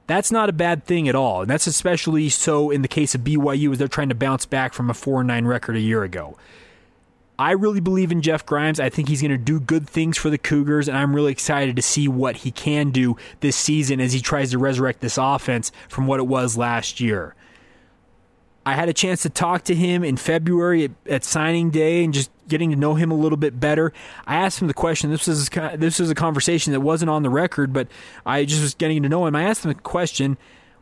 That's 0.07 0.31
not 0.31 0.49
a 0.49 0.53
bad 0.53 0.85
thing 0.85 1.07
at 1.07 1.15
all. 1.15 1.41
And 1.41 1.49
that's 1.49 1.67
especially 1.67 2.29
so 2.29 2.71
in 2.71 2.81
the 2.81 2.87
case 2.87 3.13
of 3.13 3.21
BYU 3.21 3.73
as 3.73 3.77
they're 3.77 3.87
trying 3.87 4.09
to 4.09 4.15
bounce 4.15 4.45
back 4.45 4.73
from 4.73 4.89
a 4.89 4.93
4 4.93 5.23
9 5.23 5.45
record 5.45 5.75
a 5.75 5.81
year 5.81 6.03
ago. 6.03 6.37
I 7.39 7.51
really 7.51 7.81
believe 7.81 8.11
in 8.11 8.23
Jeff 8.23 8.45
Grimes. 8.45 8.79
I 8.79 8.89
think 8.89 9.09
he's 9.09 9.21
going 9.21 9.31
to 9.31 9.37
do 9.37 9.59
good 9.59 9.87
things 9.87 10.17
for 10.17 10.31
the 10.31 10.39
Cougars, 10.39 10.87
and 10.87 10.97
I'm 10.97 11.15
really 11.15 11.31
excited 11.31 11.75
to 11.75 11.83
see 11.83 12.07
what 12.07 12.37
he 12.37 12.51
can 12.51 12.89
do 12.89 13.15
this 13.41 13.55
season 13.55 14.01
as 14.01 14.11
he 14.11 14.21
tries 14.21 14.49
to 14.51 14.57
resurrect 14.57 15.01
this 15.01 15.19
offense 15.19 15.71
from 15.87 16.07
what 16.07 16.19
it 16.19 16.25
was 16.25 16.57
last 16.57 16.99
year. 16.99 17.35
I 18.67 18.73
had 18.73 18.89
a 18.89 18.93
chance 18.93 19.21
to 19.21 19.29
talk 19.29 19.63
to 19.63 19.73
him 19.73 20.03
in 20.03 20.17
February 20.17 20.83
at, 20.83 20.91
at, 21.05 21.23
signing 21.23 21.69
day 21.69 22.03
and 22.03 22.13
just 22.13 22.29
getting 22.49 22.69
to 22.71 22.75
know 22.75 22.95
him 22.95 23.11
a 23.11 23.15
little 23.15 23.37
bit 23.37 23.61
better. 23.61 23.93
I 24.25 24.35
asked 24.35 24.61
him 24.61 24.67
the 24.67 24.73
question. 24.73 25.09
This 25.09 25.25
was 25.25 25.47
this 25.77 25.99
was 25.99 26.11
a 26.11 26.15
conversation 26.15 26.73
that 26.73 26.81
wasn't 26.81 27.09
on 27.09 27.23
the 27.23 27.29
record, 27.29 27.71
but 27.71 27.87
I 28.25 28.43
just 28.43 28.61
was 28.61 28.73
getting 28.73 29.03
to 29.03 29.09
know 29.09 29.25
him. 29.25 29.37
I 29.37 29.43
asked 29.43 29.63
him 29.63 29.69
the 29.69 29.75
question, 29.75 30.37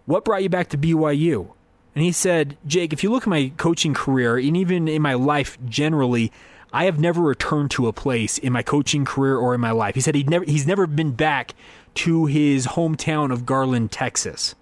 "What 0.08 0.26
brought 0.26 0.42
you 0.42 0.50
back 0.50 0.70
to 0.70 0.80
BYU?" 0.80 1.50
And 1.94 2.04
he 2.04 2.12
said, 2.12 2.58
"Jake, 2.66 2.92
if 2.92 3.04
you 3.04 3.12
look 3.12 3.24
at 3.24 3.30
my 3.30 3.52
coaching 3.56 3.94
career 3.94 4.36
and 4.36 4.58
even 4.58 4.88
in 4.88 5.04
my 5.04 5.14
life 5.14 5.56
generally, 5.68 6.32
I 6.74 6.86
have 6.86 7.00
never 7.00 7.22
returned 7.22 7.70
to 7.72 7.88
a 7.88 7.94
place 7.94 8.40
in 8.40 8.52
my 8.52 8.64
coaching 8.64 9.06
career 9.06 9.38
or 9.38 9.54
in 9.54 9.62
my 9.62 9.72
life." 9.72 9.94
He 9.94 10.02
said 10.02 10.16
he'd 10.16 10.28
never 10.28 10.46
he's 10.46 10.66
never 10.66 10.88
been 10.88 11.12
back 11.12 11.54
to 11.96 12.26
his 12.26 12.66
hometown 12.66 13.32
of 13.32 13.46
Garland, 13.46 13.92
Texas 13.92 14.56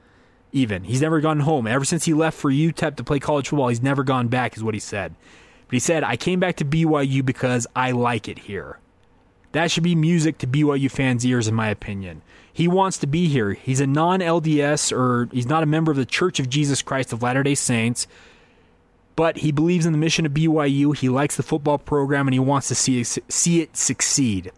even. 0.54 0.86
He's 0.86 1.02
never 1.02 1.20
gone 1.20 1.42
home. 1.42 1.68
Ever 1.68 1.84
since 1.84 2.06
he 2.06 2.14
left 2.14 2.38
for 2.38 2.52
UTEP 2.52 2.96
to 2.96 3.04
play 3.04 3.20
college 3.20 3.50
football, 3.50 3.68
he's 3.68 3.82
never 3.82 4.04
gone 4.04 4.30
back, 4.30 4.56
is 4.56 4.64
what 4.64 4.74
he 4.74 4.80
said. 4.80 5.16
But 5.68 5.74
he 5.74 5.80
said, 5.80 6.04
I 6.04 6.16
came 6.16 6.40
back 6.40 6.56
to 6.58 6.66
BYU 6.66 7.26
because 7.26 7.68
I 7.76 7.92
like 7.92 8.30
it 8.30 8.40
here. 8.40 8.80
That 9.52 9.70
should 9.70 9.84
be 9.84 9.96
music 9.96 10.40
to 10.40 10.48
BYU 10.48 10.90
fans' 10.90 11.26
ears, 11.26 11.48
in 11.48 11.54
my 11.54 11.70
opinion. 11.70 12.22
He 12.52 12.68
wants 12.68 12.98
to 13.00 13.08
be 13.08 13.28
here. 13.28 13.54
He's 13.54 13.80
a 13.80 13.88
non 13.88 14.20
LDS 14.20 14.92
or 14.92 15.30
he's 15.32 15.48
not 15.48 15.64
a 15.64 15.68
member 15.68 15.92
of 15.92 15.98
the 15.98 16.06
Church 16.06 16.40
of 16.40 16.50
Jesus 16.50 16.82
Christ 16.82 17.14
of 17.14 17.24
Latter 17.24 17.44
day 17.44 17.56
Saints, 17.56 18.08
but 19.16 19.38
he 19.38 19.52
believes 19.52 19.86
in 19.86 19.92
the 19.92 19.98
mission 19.98 20.26
of 20.26 20.34
BYU. 20.34 20.96
He 20.96 21.10
likes 21.10 21.36
the 21.36 21.44
football 21.44 21.78
program 21.78 22.28
and 22.28 22.34
he 22.34 22.40
wants 22.40 22.68
to 22.68 22.76
see, 22.76 23.04
see 23.04 23.62
it 23.62 23.76
succeed. 23.76 24.52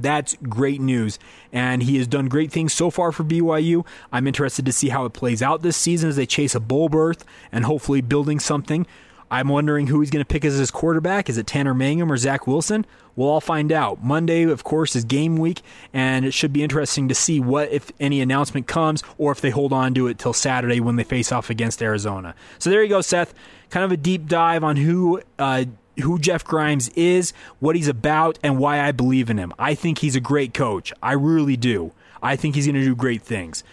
That's 0.00 0.36
great 0.48 0.80
news. 0.80 1.18
And 1.52 1.82
he 1.82 1.96
has 1.98 2.06
done 2.06 2.28
great 2.28 2.52
things 2.52 2.72
so 2.72 2.90
far 2.90 3.12
for 3.12 3.24
BYU. 3.24 3.86
I'm 4.12 4.26
interested 4.26 4.66
to 4.66 4.72
see 4.72 4.88
how 4.88 5.04
it 5.04 5.12
plays 5.12 5.42
out 5.42 5.62
this 5.62 5.76
season 5.76 6.08
as 6.08 6.16
they 6.16 6.26
chase 6.26 6.54
a 6.54 6.60
bowl 6.60 6.88
berth 6.88 7.24
and 7.52 7.64
hopefully 7.64 8.00
building 8.00 8.40
something. 8.40 8.86
I'm 9.30 9.48
wondering 9.48 9.86
who 9.86 10.00
he's 10.00 10.10
going 10.10 10.24
to 10.24 10.28
pick 10.28 10.44
as 10.44 10.58
his 10.58 10.72
quarterback. 10.72 11.28
Is 11.28 11.38
it 11.38 11.46
Tanner 11.46 11.72
Mangum 11.72 12.10
or 12.10 12.16
Zach 12.16 12.48
Wilson? 12.48 12.84
We'll 13.14 13.28
all 13.28 13.40
find 13.40 13.70
out. 13.70 14.02
Monday, 14.02 14.42
of 14.42 14.64
course, 14.64 14.96
is 14.96 15.04
game 15.04 15.36
week, 15.36 15.62
and 15.92 16.24
it 16.24 16.34
should 16.34 16.52
be 16.52 16.64
interesting 16.64 17.08
to 17.08 17.14
see 17.14 17.38
what, 17.38 17.70
if 17.70 17.92
any, 18.00 18.20
announcement 18.20 18.66
comes 18.66 19.04
or 19.18 19.30
if 19.30 19.40
they 19.40 19.50
hold 19.50 19.72
on 19.72 19.94
to 19.94 20.08
it 20.08 20.18
till 20.18 20.32
Saturday 20.32 20.80
when 20.80 20.96
they 20.96 21.04
face 21.04 21.30
off 21.30 21.48
against 21.48 21.80
Arizona. 21.80 22.34
So 22.58 22.70
there 22.70 22.82
you 22.82 22.88
go, 22.88 23.00
Seth. 23.02 23.32
Kind 23.68 23.84
of 23.84 23.92
a 23.92 23.96
deep 23.96 24.26
dive 24.26 24.64
on 24.64 24.76
who 24.76 25.22
uh, 25.38 25.64
who 26.00 26.18
Jeff 26.18 26.44
Grimes 26.44 26.88
is, 26.90 27.32
what 27.58 27.76
he's 27.76 27.88
about, 27.88 28.38
and 28.42 28.58
why 28.58 28.80
I 28.80 28.92
believe 28.92 29.30
in 29.30 29.38
him. 29.38 29.52
I 29.58 29.74
think 29.74 29.98
he's 29.98 30.16
a 30.16 30.20
great 30.20 30.52
coach. 30.54 30.92
I 31.02 31.12
really 31.12 31.56
do. 31.56 31.92
I 32.22 32.36
think 32.36 32.54
he's 32.54 32.66
going 32.66 32.76
to 32.76 32.84
do 32.84 32.94
great 32.94 33.22
things. 33.22 33.64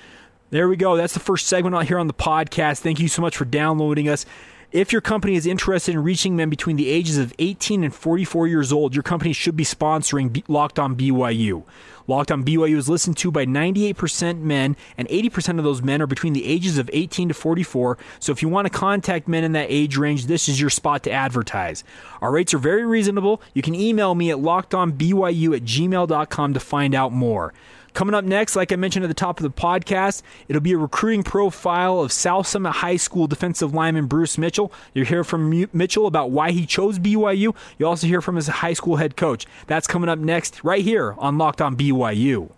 There 0.49 0.69
we 0.69 0.77
go. 0.77 0.95
That's 0.95 1.13
the 1.13 1.19
first 1.19 1.47
segment 1.47 1.75
out 1.75 1.87
here 1.87 1.99
on 1.99 2.07
the 2.07 2.13
podcast. 2.13 2.79
Thank 2.79 2.99
you 2.99 3.09
so 3.09 3.21
much 3.21 3.35
for 3.35 3.43
downloading 3.43 4.07
us. 4.07 4.25
If 4.71 4.91
your 4.91 5.01
company 5.01 5.35
is 5.35 5.45
interested 5.45 5.93
in 5.93 6.03
reaching 6.03 6.35
men 6.35 6.49
between 6.49 6.75
the 6.75 6.89
ages 6.89 7.17
of 7.17 7.33
18 7.39 7.83
and 7.83 7.93
44 7.93 8.47
years 8.47 8.71
old, 8.71 8.95
your 8.95 9.03
company 9.03 9.33
should 9.33 9.55
be 9.55 9.63
sponsoring 9.63 10.43
Locked 10.47 10.77
On 10.77 10.95
BYU. 10.95 11.63
Locked 12.07 12.31
On 12.31 12.43
BYU 12.43 12.77
is 12.77 12.87
listened 12.87 13.17
to 13.17 13.31
by 13.31 13.45
98% 13.45 14.39
men, 14.39 14.77
and 14.97 15.07
80% 15.09 15.57
of 15.57 15.65
those 15.65 15.81
men 15.81 16.01
are 16.01 16.07
between 16.07 16.33
the 16.33 16.45
ages 16.45 16.77
of 16.77 16.89
18 16.93 17.27
to 17.27 17.33
44. 17.33 17.97
So 18.19 18.31
if 18.31 18.41
you 18.41 18.47
want 18.47 18.65
to 18.65 18.69
contact 18.69 19.27
men 19.27 19.43
in 19.43 19.51
that 19.51 19.67
age 19.69 19.97
range, 19.97 20.27
this 20.27 20.47
is 20.47 20.59
your 20.59 20.69
spot 20.69 21.03
to 21.03 21.11
advertise. 21.11 21.83
Our 22.21 22.31
rates 22.31 22.53
are 22.53 22.59
very 22.59 22.85
reasonable. 22.85 23.41
You 23.53 23.61
can 23.61 23.75
email 23.75 24.15
me 24.15 24.31
at 24.31 24.37
lockedonbyu 24.37 25.55
at 25.55 25.63
gmail.com 25.63 26.53
to 26.53 26.59
find 26.59 26.95
out 26.95 27.11
more. 27.11 27.53
Coming 27.97 28.13
up 28.13 28.25
next, 28.25 28.55
like 28.55 28.71
I 28.71 28.75
mentioned 28.75 29.05
at 29.05 29.07
the 29.07 29.15
top 29.15 29.39
of 29.39 29.43
the 29.43 29.49
podcast, 29.49 30.21
it'll 30.47 30.61
be 30.61 30.73
a 30.73 30.77
recruiting 30.77 31.23
profile 31.23 31.99
of 31.99 32.11
South 32.11 32.45
Summit 32.45 32.73
High 32.73 32.97
School 32.97 33.25
defensive 33.25 33.73
lineman 33.73 34.05
Bruce 34.05 34.37
Mitchell. 34.37 34.71
You'll 34.93 35.07
hear 35.07 35.23
from 35.23 35.65
Mitchell 35.73 36.05
about 36.05 36.29
why 36.29 36.51
he 36.51 36.67
chose 36.67 36.99
BYU. 36.99 37.55
You'll 37.79 37.89
also 37.89 38.05
hear 38.05 38.21
from 38.21 38.35
his 38.35 38.45
high 38.45 38.73
school 38.73 38.97
head 38.97 39.17
coach. 39.17 39.47
That's 39.65 39.87
coming 39.87 40.09
up 40.09 40.19
next, 40.19 40.63
right 40.63 40.83
here 40.83 41.15
on 41.17 41.39
Locked 41.39 41.59
On 41.59 41.75
BYU. 41.75 42.51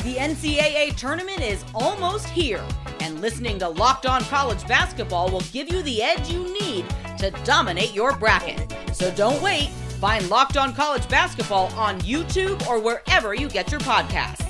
The 0.00 0.16
NCAA 0.18 0.94
tournament 0.98 1.40
is 1.40 1.64
almost 1.74 2.28
here, 2.28 2.62
and 3.00 3.22
listening 3.22 3.58
to 3.60 3.68
Locked 3.70 4.04
On 4.04 4.20
College 4.24 4.68
Basketball 4.68 5.30
will 5.30 5.40
give 5.54 5.72
you 5.72 5.80
the 5.80 6.02
edge 6.02 6.30
you 6.30 6.44
need 6.60 6.84
to 7.16 7.30
dominate 7.44 7.94
your 7.94 8.14
bracket. 8.18 8.74
So 8.92 9.10
don't 9.12 9.40
wait. 9.40 9.70
Find 10.04 10.28
Locked 10.28 10.58
On 10.58 10.74
College 10.74 11.08
Basketball 11.08 11.68
on 11.78 11.98
YouTube 12.00 12.66
or 12.66 12.78
wherever 12.78 13.32
you 13.32 13.48
get 13.48 13.70
your 13.70 13.80
podcasts. 13.80 14.44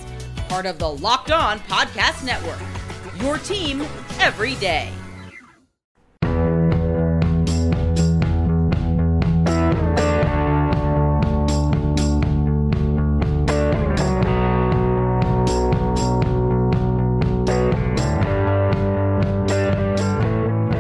Part 0.49 0.67
of 0.67 0.81
the 0.81 0.89
Locked 0.89 1.31
On 1.31 1.61
Podcast 1.61 2.25
Network. 2.25 2.59
Your 3.23 3.39
team 3.39 3.83
every 4.19 4.57
day. 4.57 4.91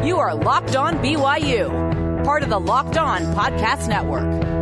You 0.04 0.18
are 0.18 0.34
Locked 0.34 0.74
On 0.74 0.96
BYU, 0.96 2.24
part 2.24 2.42
of 2.42 2.48
the 2.48 2.58
Locked 2.58 2.96
On 2.96 3.22
Podcast 3.36 3.86
Network. 3.86 4.53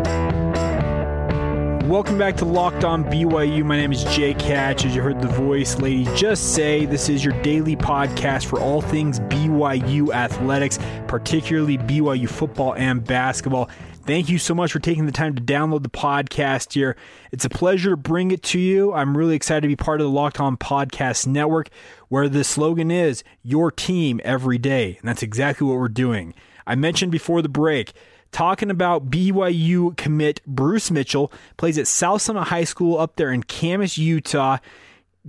Welcome 1.87 2.17
back 2.17 2.37
to 2.37 2.45
Locked 2.45 2.85
On 2.85 3.03
BYU. 3.03 3.65
My 3.65 3.77
name 3.77 3.91
is 3.91 4.05
Jake 4.05 4.41
Hatch. 4.41 4.85
As 4.85 4.95
you 4.95 5.03
heard 5.03 5.21
the 5.21 5.27
voice 5.27 5.79
lady 5.79 6.05
just 6.15 6.55
say, 6.55 6.87
this 6.87 7.09
is 7.09 7.25
your 7.25 7.35
daily 7.43 7.75
podcast 7.75 8.47
for 8.47 8.61
all 8.61 8.81
things 8.81 9.19
BYU 9.19 10.15
athletics, 10.15 10.79
particularly 11.09 11.79
BYU 11.79 12.29
football 12.29 12.75
and 12.77 13.05
basketball. 13.05 13.69
Thank 14.07 14.29
you 14.29 14.39
so 14.39 14.55
much 14.55 14.71
for 14.71 14.79
taking 14.79 15.07
the 15.07 15.13
time 15.13 15.35
to 15.35 15.43
download 15.43 15.83
the 15.83 15.91
podcast 15.91 16.73
here. 16.75 16.97
It's 17.33 17.45
a 17.45 17.51
pleasure 17.51 17.91
to 17.91 17.97
bring 17.97 18.31
it 18.31 18.45
to 18.45 18.61
you. 18.61 18.93
I'm 18.93 19.19
really 19.19 19.35
excited 19.35 19.63
to 19.63 19.69
be 19.69 19.77
part 19.77 20.01
of 20.01 20.07
the 20.07 20.13
Locked 20.13 20.39
On 20.39 20.57
Podcast 20.57 21.27
Network, 21.27 21.69
where 22.09 22.29
the 22.29 22.45
slogan 22.45 22.93
is 22.93 23.25
Your 23.43 23.73
Team 23.73 24.21
Every 24.23 24.57
Day. 24.57 24.99
And 25.01 25.09
that's 25.09 25.25
exactly 25.25 25.67
what 25.67 25.79
we're 25.79 25.89
doing. 25.89 26.33
I 26.65 26.77
mentioned 26.77 27.11
before 27.11 27.43
the 27.43 27.49
break, 27.49 27.93
talking 28.33 28.71
about 28.71 29.11
BYU 29.11 29.97
commit 29.97 30.41
Bruce 30.47 30.91
Mitchell, 30.91 31.33
plays 31.57 31.79
at 31.79 31.87
South 31.87 32.23
Summit 32.23 32.45
High 32.45 32.65
School 32.65 32.99
up 32.99 33.17
there 33.17 33.31
in 33.31 33.43
Kamas, 33.43 33.97
Utah. 33.97 34.59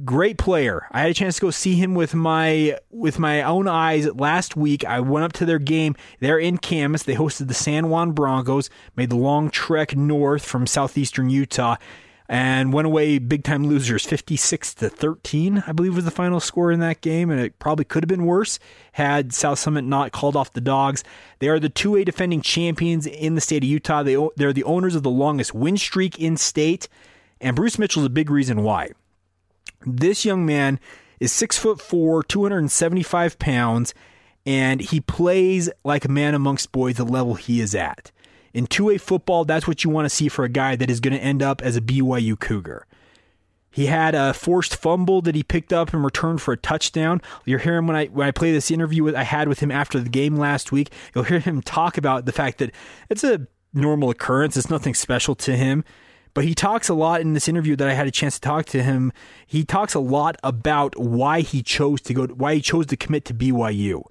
Great 0.03 0.39
player. 0.39 0.87
I 0.91 1.01
had 1.01 1.11
a 1.11 1.13
chance 1.13 1.35
to 1.35 1.41
go 1.41 1.51
see 1.51 1.75
him 1.75 1.93
with 1.93 2.15
my 2.15 2.79
with 2.89 3.19
my 3.19 3.43
own 3.43 3.67
eyes 3.67 4.07
last 4.15 4.55
week. 4.55 4.83
I 4.83 4.99
went 5.01 5.25
up 5.25 5.33
to 5.33 5.45
their 5.45 5.59
game. 5.59 5.95
They're 6.19 6.39
in 6.39 6.57
Kamas. 6.57 7.03
They 7.03 7.13
hosted 7.13 7.47
the 7.47 7.53
San 7.53 7.89
Juan 7.89 8.13
Broncos, 8.13 8.71
made 8.95 9.11
the 9.11 9.15
long 9.15 9.51
trek 9.51 9.95
north 9.95 10.43
from 10.43 10.65
southeastern 10.65 11.29
Utah 11.29 11.75
and 12.29 12.71
went 12.71 12.85
away 12.85 13.19
big 13.19 13.43
time 13.43 13.67
losers 13.67 14.05
56 14.05 14.75
to 14.75 14.89
13 14.89 15.63
i 15.67 15.71
believe 15.71 15.95
was 15.95 16.05
the 16.05 16.11
final 16.11 16.39
score 16.39 16.71
in 16.71 16.79
that 16.79 17.01
game 17.01 17.29
and 17.29 17.39
it 17.39 17.59
probably 17.59 17.85
could 17.85 18.03
have 18.03 18.07
been 18.07 18.25
worse 18.25 18.59
had 18.93 19.33
south 19.33 19.59
summit 19.59 19.83
not 19.83 20.11
called 20.11 20.35
off 20.35 20.53
the 20.53 20.61
dogs. 20.61 21.03
They 21.39 21.49
are 21.49 21.59
the 21.59 21.69
2a 21.69 22.05
defending 22.05 22.41
champions 22.41 23.05
in 23.05 23.35
the 23.35 23.41
state 23.41 23.63
of 23.63 23.69
utah. 23.69 24.03
They, 24.03 24.15
they're 24.35 24.53
the 24.53 24.63
owners 24.63 24.95
of 24.95 25.03
the 25.03 25.09
longest 25.09 25.53
win 25.53 25.77
streak 25.77 26.19
in 26.19 26.37
state 26.37 26.87
and 27.41 27.55
bruce 27.55 27.77
mitchell 27.77 28.01
is 28.01 28.07
a 28.07 28.11
big 28.11 28.29
reason 28.29 28.63
why. 28.63 28.91
This 29.85 30.23
young 30.23 30.45
man 30.45 30.79
is 31.19 31.31
six 31.31 31.57
foot 31.57 31.81
four 31.81 32.23
275 32.23 33.37
pounds 33.39 33.93
and 34.45 34.81
he 34.81 34.99
plays 34.99 35.69
like 35.83 36.05
a 36.05 36.09
man 36.09 36.35
amongst 36.35 36.71
boys 36.71 36.95
the 36.95 37.03
level 37.03 37.35
he 37.35 37.59
is 37.59 37.73
at 37.75 38.11
in 38.53 38.67
2A 38.67 39.01
football, 39.01 39.45
that's 39.45 39.67
what 39.67 39.83
you 39.83 39.89
want 39.89 40.05
to 40.05 40.09
see 40.09 40.29
for 40.29 40.45
a 40.45 40.49
guy 40.49 40.75
that 40.75 40.89
is 40.89 40.99
going 40.99 41.13
to 41.13 41.23
end 41.23 41.41
up 41.41 41.61
as 41.61 41.75
a 41.75 41.81
BYU 41.81 42.39
Cougar. 42.39 42.85
He 43.71 43.87
had 43.87 44.13
a 44.13 44.35
forced 44.35 44.75
fumble 44.75 45.23
that 45.23 45.33
he 45.33 45.41
picked 45.41 45.73
up 45.73 45.93
and 45.93 46.03
returned 46.03 46.43
for 46.43 46.53
a 46.53 46.57
touchdown. 46.57 47.21
You'll 47.43 47.59
hear 47.59 47.75
him 47.75 47.87
when 47.87 47.95
I 47.95 48.05
when 48.05 48.27
I 48.27 48.31
play 48.31 48.51
this 48.51 48.69
interview 48.69 49.03
with, 49.03 49.15
I 49.15 49.23
had 49.23 49.47
with 49.47 49.61
him 49.61 49.71
after 49.71 49.99
the 49.99 50.09
game 50.09 50.37
last 50.37 50.71
week. 50.71 50.91
You'll 51.15 51.23
hear 51.23 51.39
him 51.39 51.63
talk 51.63 51.97
about 51.97 52.25
the 52.25 52.31
fact 52.31 52.59
that 52.59 52.71
it's 53.09 53.23
a 53.23 53.47
normal 53.73 54.11
occurrence. 54.11 54.55
It's 54.55 54.69
nothing 54.69 54.93
special 54.93 55.33
to 55.35 55.55
him. 55.55 55.83
But 56.35 56.45
he 56.45 56.53
talks 56.53 56.87
a 56.87 56.93
lot 56.93 57.21
in 57.21 57.33
this 57.33 57.47
interview 57.47 57.75
that 57.75 57.87
I 57.87 57.93
had 57.93 58.05
a 58.05 58.11
chance 58.11 58.35
to 58.35 58.41
talk 58.41 58.65
to 58.67 58.83
him. 58.83 59.11
He 59.47 59.63
talks 59.63 59.95
a 59.95 59.99
lot 59.99 60.35
about 60.43 60.97
why 60.99 61.41
he 61.41 61.63
chose 61.63 62.01
to 62.01 62.13
go, 62.13 62.27
why 62.27 62.55
he 62.55 62.61
chose 62.61 62.85
to 62.87 62.97
commit 62.97 63.25
to 63.25 63.33
BYU. 63.33 64.03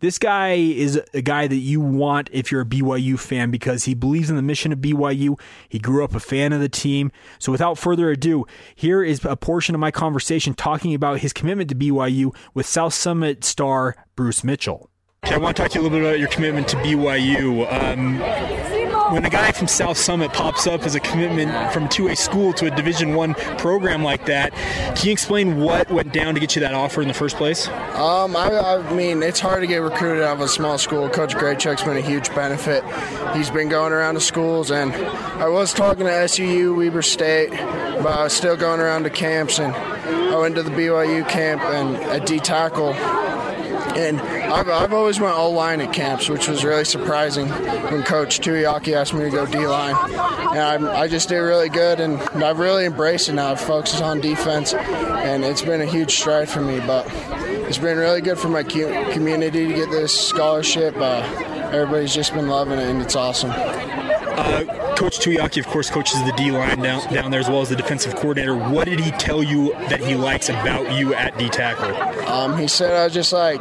This 0.00 0.18
guy 0.18 0.52
is 0.52 1.00
a 1.14 1.22
guy 1.22 1.46
that 1.46 1.56
you 1.56 1.80
want 1.80 2.28
if 2.32 2.52
you're 2.52 2.60
a 2.60 2.66
BYU 2.66 3.18
fan 3.18 3.50
because 3.50 3.84
he 3.84 3.94
believes 3.94 4.28
in 4.28 4.36
the 4.36 4.42
mission 4.42 4.70
of 4.72 4.78
BYU. 4.78 5.40
He 5.68 5.78
grew 5.78 6.04
up 6.04 6.14
a 6.14 6.20
fan 6.20 6.52
of 6.52 6.60
the 6.60 6.68
team. 6.68 7.10
So 7.38 7.50
without 7.50 7.78
further 7.78 8.10
ado, 8.10 8.46
here 8.74 9.02
is 9.02 9.24
a 9.24 9.36
portion 9.36 9.74
of 9.74 9.80
my 9.80 9.90
conversation 9.90 10.52
talking 10.54 10.94
about 10.94 11.20
his 11.20 11.32
commitment 11.32 11.70
to 11.70 11.74
BYU 11.74 12.34
with 12.52 12.66
South 12.66 12.92
Summit 12.92 13.42
star 13.42 13.96
Bruce 14.16 14.44
Mitchell. 14.44 14.90
I 15.22 15.38
want 15.38 15.56
to 15.56 15.62
talk 15.62 15.72
to 15.72 15.78
you 15.78 15.80
a 15.80 15.84
little 15.84 15.98
bit 15.98 16.06
about 16.06 16.18
your 16.18 16.28
commitment 16.28 16.68
to 16.68 16.76
BYU. 16.76 17.66
Um, 17.72 18.95
when 19.10 19.24
a 19.24 19.30
guy 19.30 19.52
from 19.52 19.68
South 19.68 19.96
Summit 19.96 20.32
pops 20.32 20.66
up 20.66 20.82
as 20.82 20.94
a 20.94 21.00
commitment 21.00 21.72
from 21.72 21.84
a 21.84 21.88
two-way 21.88 22.14
school 22.14 22.52
to 22.54 22.66
a 22.66 22.70
Division 22.70 23.14
One 23.14 23.34
program 23.58 24.02
like 24.02 24.26
that, 24.26 24.52
can 24.96 25.06
you 25.06 25.12
explain 25.12 25.60
what 25.60 25.90
went 25.90 26.12
down 26.12 26.34
to 26.34 26.40
get 26.40 26.56
you 26.56 26.60
that 26.60 26.74
offer 26.74 27.02
in 27.02 27.08
the 27.08 27.14
first 27.14 27.36
place? 27.36 27.68
Um, 27.68 28.36
I, 28.36 28.48
I 28.48 28.94
mean, 28.94 29.22
it's 29.22 29.40
hard 29.40 29.60
to 29.60 29.66
get 29.66 29.78
recruited 29.78 30.24
out 30.24 30.36
of 30.36 30.40
a 30.42 30.48
small 30.48 30.78
school. 30.78 31.08
Coach 31.08 31.34
Grajek's 31.34 31.82
been 31.82 31.96
a 31.96 32.00
huge 32.00 32.34
benefit. 32.34 32.84
He's 33.34 33.50
been 33.50 33.68
going 33.68 33.92
around 33.92 34.14
to 34.14 34.20
schools, 34.20 34.70
and 34.70 34.92
I 34.94 35.48
was 35.48 35.72
talking 35.72 36.06
to 36.06 36.12
SUU, 36.12 36.76
Weber 36.76 37.02
State, 37.02 37.50
but 37.50 38.06
I 38.06 38.24
was 38.24 38.32
still 38.32 38.56
going 38.56 38.80
around 38.80 39.04
to 39.04 39.10
camps, 39.10 39.58
and 39.58 39.74
I 39.74 40.38
went 40.38 40.54
to 40.56 40.62
the 40.62 40.70
BYU 40.70 41.28
camp 41.28 41.62
and 41.62 41.96
at 41.96 42.26
D 42.26 42.38
tackle 42.38 42.94
and 43.96 44.20
I've, 44.52 44.68
I've 44.68 44.92
always 44.92 45.20
went 45.20 45.36
O 45.36 45.50
line 45.50 45.80
at 45.80 45.92
camps, 45.92 46.28
which 46.28 46.48
was 46.48 46.64
really 46.64 46.84
surprising 46.84 47.48
when 47.48 48.02
Coach 48.02 48.40
Tuiaki 48.40 48.94
asked 48.94 49.14
me 49.14 49.24
to 49.24 49.30
go 49.30 49.46
D 49.46 49.66
line. 49.66 49.94
And 50.56 50.86
I, 50.86 51.00
I 51.02 51.08
just 51.08 51.28
did 51.28 51.38
really 51.38 51.68
good, 51.68 52.00
and 52.00 52.20
I've 52.42 52.58
really 52.58 52.84
embraced 52.86 53.28
it 53.28 53.34
now. 53.34 53.50
I've 53.52 53.60
focused 53.60 54.00
on 54.00 54.20
defense, 54.20 54.72
and 54.74 55.44
it's 55.44 55.62
been 55.62 55.80
a 55.80 55.86
huge 55.86 56.16
stride 56.16 56.48
for 56.48 56.60
me. 56.60 56.80
But 56.80 57.06
it's 57.68 57.78
been 57.78 57.98
really 57.98 58.20
good 58.20 58.38
for 58.38 58.48
my 58.48 58.62
community 58.62 59.68
to 59.68 59.74
get 59.74 59.90
this 59.90 60.18
scholarship. 60.18 60.96
Uh, 60.96 61.22
everybody's 61.72 62.14
just 62.14 62.32
been 62.32 62.48
loving 62.48 62.78
it, 62.78 62.88
and 62.88 63.02
it's 63.02 63.16
awesome. 63.16 63.50
Uh, 63.52 64.94
Coach 64.96 65.18
Tuiaki, 65.18 65.58
of 65.58 65.66
course, 65.66 65.90
coaches 65.90 66.22
the 66.24 66.32
D 66.32 66.50
line 66.50 66.78
down, 66.78 67.12
down 67.12 67.30
there 67.30 67.40
as 67.40 67.48
well 67.48 67.60
as 67.60 67.68
the 67.68 67.76
defensive 67.76 68.14
coordinator. 68.16 68.56
What 68.56 68.86
did 68.86 69.00
he 69.00 69.10
tell 69.12 69.42
you 69.42 69.72
that 69.88 70.00
he 70.00 70.14
likes 70.14 70.48
about 70.48 70.90
you 70.92 71.14
at 71.14 71.36
D 71.36 71.48
tackle? 71.48 71.94
Um, 72.26 72.56
he 72.58 72.66
said 72.66 72.94
I 72.94 73.04
was 73.04 73.12
just 73.12 73.32
like, 73.32 73.60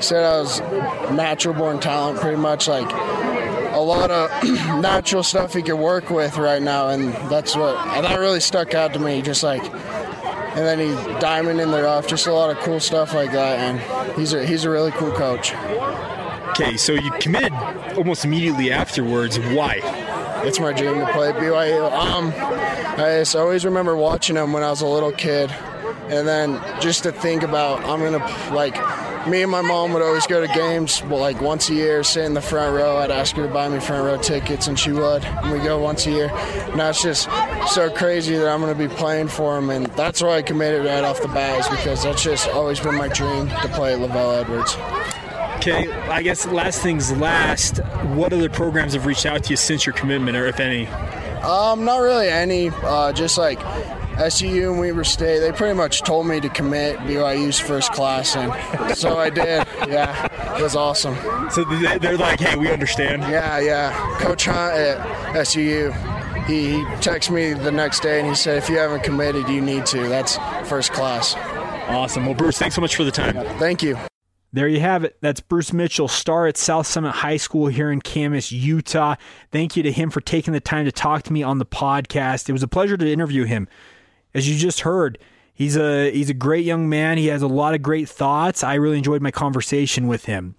said 0.00 0.24
I 0.24 0.40
was 0.40 0.60
natural 1.12 1.54
born 1.54 1.80
talent, 1.80 2.20
pretty 2.20 2.36
much 2.36 2.68
like 2.68 2.90
a 3.72 3.80
lot 3.80 4.10
of 4.10 4.30
natural 4.80 5.22
stuff 5.22 5.54
he 5.54 5.62
could 5.62 5.76
work 5.76 6.10
with 6.10 6.36
right 6.36 6.62
now, 6.62 6.88
and 6.88 7.12
that's 7.30 7.56
what 7.56 7.76
and 7.96 8.04
that 8.04 8.18
really 8.18 8.40
stuck 8.40 8.74
out 8.74 8.92
to 8.94 8.98
me. 8.98 9.22
Just 9.22 9.42
like, 9.42 9.62
and 9.62 10.66
then 10.66 10.78
he 10.78 10.88
diamond 11.20 11.60
in 11.60 11.70
the 11.70 11.82
rough, 11.82 12.06
just 12.08 12.26
a 12.26 12.32
lot 12.32 12.50
of 12.50 12.58
cool 12.64 12.80
stuff 12.80 13.14
like 13.14 13.32
that, 13.32 13.58
and 13.58 14.18
he's 14.18 14.32
a 14.32 14.44
he's 14.44 14.64
a 14.64 14.70
really 14.70 14.90
cool 14.92 15.12
coach. 15.12 15.54
Okay, 16.50 16.76
so 16.76 16.92
you 16.92 17.10
committed 17.20 17.52
almost 17.96 18.24
immediately 18.24 18.72
afterwards. 18.72 19.38
Why? 19.38 19.80
It's 20.44 20.58
my 20.58 20.72
dream 20.72 20.98
to 20.98 21.12
play 21.12 21.28
at 21.28 21.36
BYU. 21.36 21.92
Um, 21.92 22.32
I 22.36 23.18
just 23.18 23.36
always 23.36 23.64
remember 23.64 23.96
watching 23.96 24.36
him 24.36 24.52
when 24.52 24.62
I 24.62 24.70
was 24.70 24.80
a 24.80 24.86
little 24.86 25.12
kid, 25.12 25.50
and 26.08 26.26
then 26.26 26.60
just 26.80 27.04
to 27.04 27.12
think 27.12 27.42
about 27.42 27.84
I'm 27.84 28.00
gonna 28.00 28.52
like 28.52 28.76
me 29.26 29.42
and 29.42 29.50
my 29.50 29.62
mom 29.62 29.92
would 29.92 30.02
always 30.02 30.26
go 30.26 30.40
to 30.40 30.52
games 30.52 31.02
like 31.04 31.40
once 31.40 31.68
a 31.70 31.74
year, 31.74 32.02
sit 32.02 32.24
in 32.24 32.34
the 32.34 32.40
front 32.40 32.74
row. 32.76 32.98
I'd 32.98 33.10
ask 33.10 33.34
her 33.36 33.46
to 33.46 33.52
buy 33.52 33.68
me 33.68 33.80
front 33.80 34.04
row 34.04 34.16
tickets, 34.16 34.66
and 34.66 34.78
she 34.78 34.92
would. 34.92 35.24
And 35.24 35.52
we 35.52 35.58
go 35.58 35.78
once 35.78 36.06
a 36.06 36.10
year. 36.10 36.28
Now 36.76 36.90
it's 36.90 37.02
just 37.02 37.28
so 37.72 37.90
crazy 37.90 38.36
that 38.36 38.48
I'm 38.48 38.60
going 38.60 38.76
to 38.76 38.88
be 38.88 38.92
playing 38.94 39.28
for 39.28 39.56
him, 39.56 39.70
and 39.70 39.86
that's 39.88 40.22
why 40.22 40.36
I 40.36 40.42
committed 40.42 40.84
right 40.84 41.04
off 41.04 41.20
the 41.20 41.28
bat, 41.28 41.60
is 41.60 41.68
because 41.68 42.04
that's 42.04 42.22
just 42.22 42.48
always 42.48 42.80
been 42.80 42.96
my 42.96 43.08
dream 43.08 43.48
to 43.48 43.68
play 43.68 43.94
at 43.94 44.00
LaVell 44.00 44.42
Edwards. 44.42 44.76
Okay, 45.56 45.90
I 46.08 46.22
guess 46.22 46.46
last 46.46 46.80
things 46.82 47.10
last. 47.18 47.78
What 48.14 48.32
other 48.32 48.48
programs 48.48 48.92
have 48.94 49.06
reached 49.06 49.26
out 49.26 49.44
to 49.44 49.50
you 49.50 49.56
since 49.56 49.84
your 49.86 49.92
commitment, 49.94 50.36
or 50.36 50.46
if 50.46 50.60
any? 50.60 50.86
Um, 51.42 51.84
not 51.84 51.98
really 51.98 52.28
any. 52.28 52.70
Uh, 52.70 53.12
just 53.12 53.38
like 53.38 53.58
SUU 54.18 54.70
and 54.70 54.80
Weber 54.80 55.04
State, 55.04 55.38
they 55.40 55.52
pretty 55.52 55.74
much 55.74 56.02
told 56.02 56.26
me 56.26 56.40
to 56.40 56.48
commit 56.48 56.96
BYU's 56.98 57.58
first 57.58 57.92
class, 57.92 58.34
and 58.36 58.96
so 58.96 59.18
I 59.18 59.30
did. 59.30 59.66
Yeah, 59.88 60.56
it 60.58 60.62
was 60.62 60.74
awesome. 60.74 61.16
So 61.50 61.64
they're 61.64 62.18
like, 62.18 62.40
hey, 62.40 62.56
we 62.56 62.68
understand. 62.68 63.22
Yeah, 63.22 63.58
yeah. 63.60 64.18
Coach 64.18 64.46
Hunt 64.46 64.74
at 64.74 64.98
SUU, 65.36 65.92
he, 66.46 66.72
he 66.72 66.84
texted 66.96 67.30
me 67.30 67.52
the 67.52 67.70
next 67.70 68.00
day 68.00 68.18
and 68.18 68.28
he 68.28 68.34
said, 68.34 68.58
if 68.58 68.68
you 68.68 68.78
haven't 68.78 69.02
committed, 69.04 69.48
you 69.48 69.60
need 69.60 69.86
to. 69.86 70.08
That's 70.08 70.36
first 70.68 70.92
class. 70.92 71.34
Awesome. 71.88 72.26
Well, 72.26 72.34
Bruce, 72.34 72.58
thanks 72.58 72.74
so 72.74 72.80
much 72.80 72.96
for 72.96 73.04
the 73.04 73.12
time. 73.12 73.34
Thank 73.58 73.82
you. 73.82 73.96
There 74.52 74.66
you 74.66 74.80
have 74.80 75.04
it. 75.04 75.18
That's 75.20 75.40
Bruce 75.40 75.72
Mitchell, 75.72 76.08
star 76.08 76.46
at 76.46 76.56
South 76.56 76.86
Summit 76.86 77.12
High 77.12 77.36
School 77.36 77.66
here 77.66 77.92
in 77.92 78.00
Kamas, 78.00 78.50
Utah. 78.50 79.16
Thank 79.52 79.76
you 79.76 79.82
to 79.82 79.92
him 79.92 80.10
for 80.10 80.22
taking 80.22 80.54
the 80.54 80.60
time 80.60 80.86
to 80.86 80.92
talk 80.92 81.22
to 81.24 81.32
me 81.32 81.42
on 81.42 81.58
the 81.58 81.66
podcast. 81.66 82.48
It 82.48 82.52
was 82.52 82.62
a 82.62 82.68
pleasure 82.68 82.96
to 82.96 83.12
interview 83.12 83.44
him 83.44 83.68
as 84.34 84.48
you 84.48 84.56
just 84.58 84.80
heard, 84.80 85.18
he's 85.54 85.76
a 85.76 86.10
he's 86.10 86.30
a 86.30 86.34
great 86.34 86.64
young 86.64 86.88
man. 86.88 87.18
He 87.18 87.26
has 87.28 87.42
a 87.42 87.48
lot 87.48 87.74
of 87.74 87.82
great 87.82 88.08
thoughts. 88.08 88.62
I 88.62 88.74
really 88.74 88.98
enjoyed 88.98 89.22
my 89.22 89.30
conversation 89.30 90.06
with 90.06 90.26
him. 90.26 90.54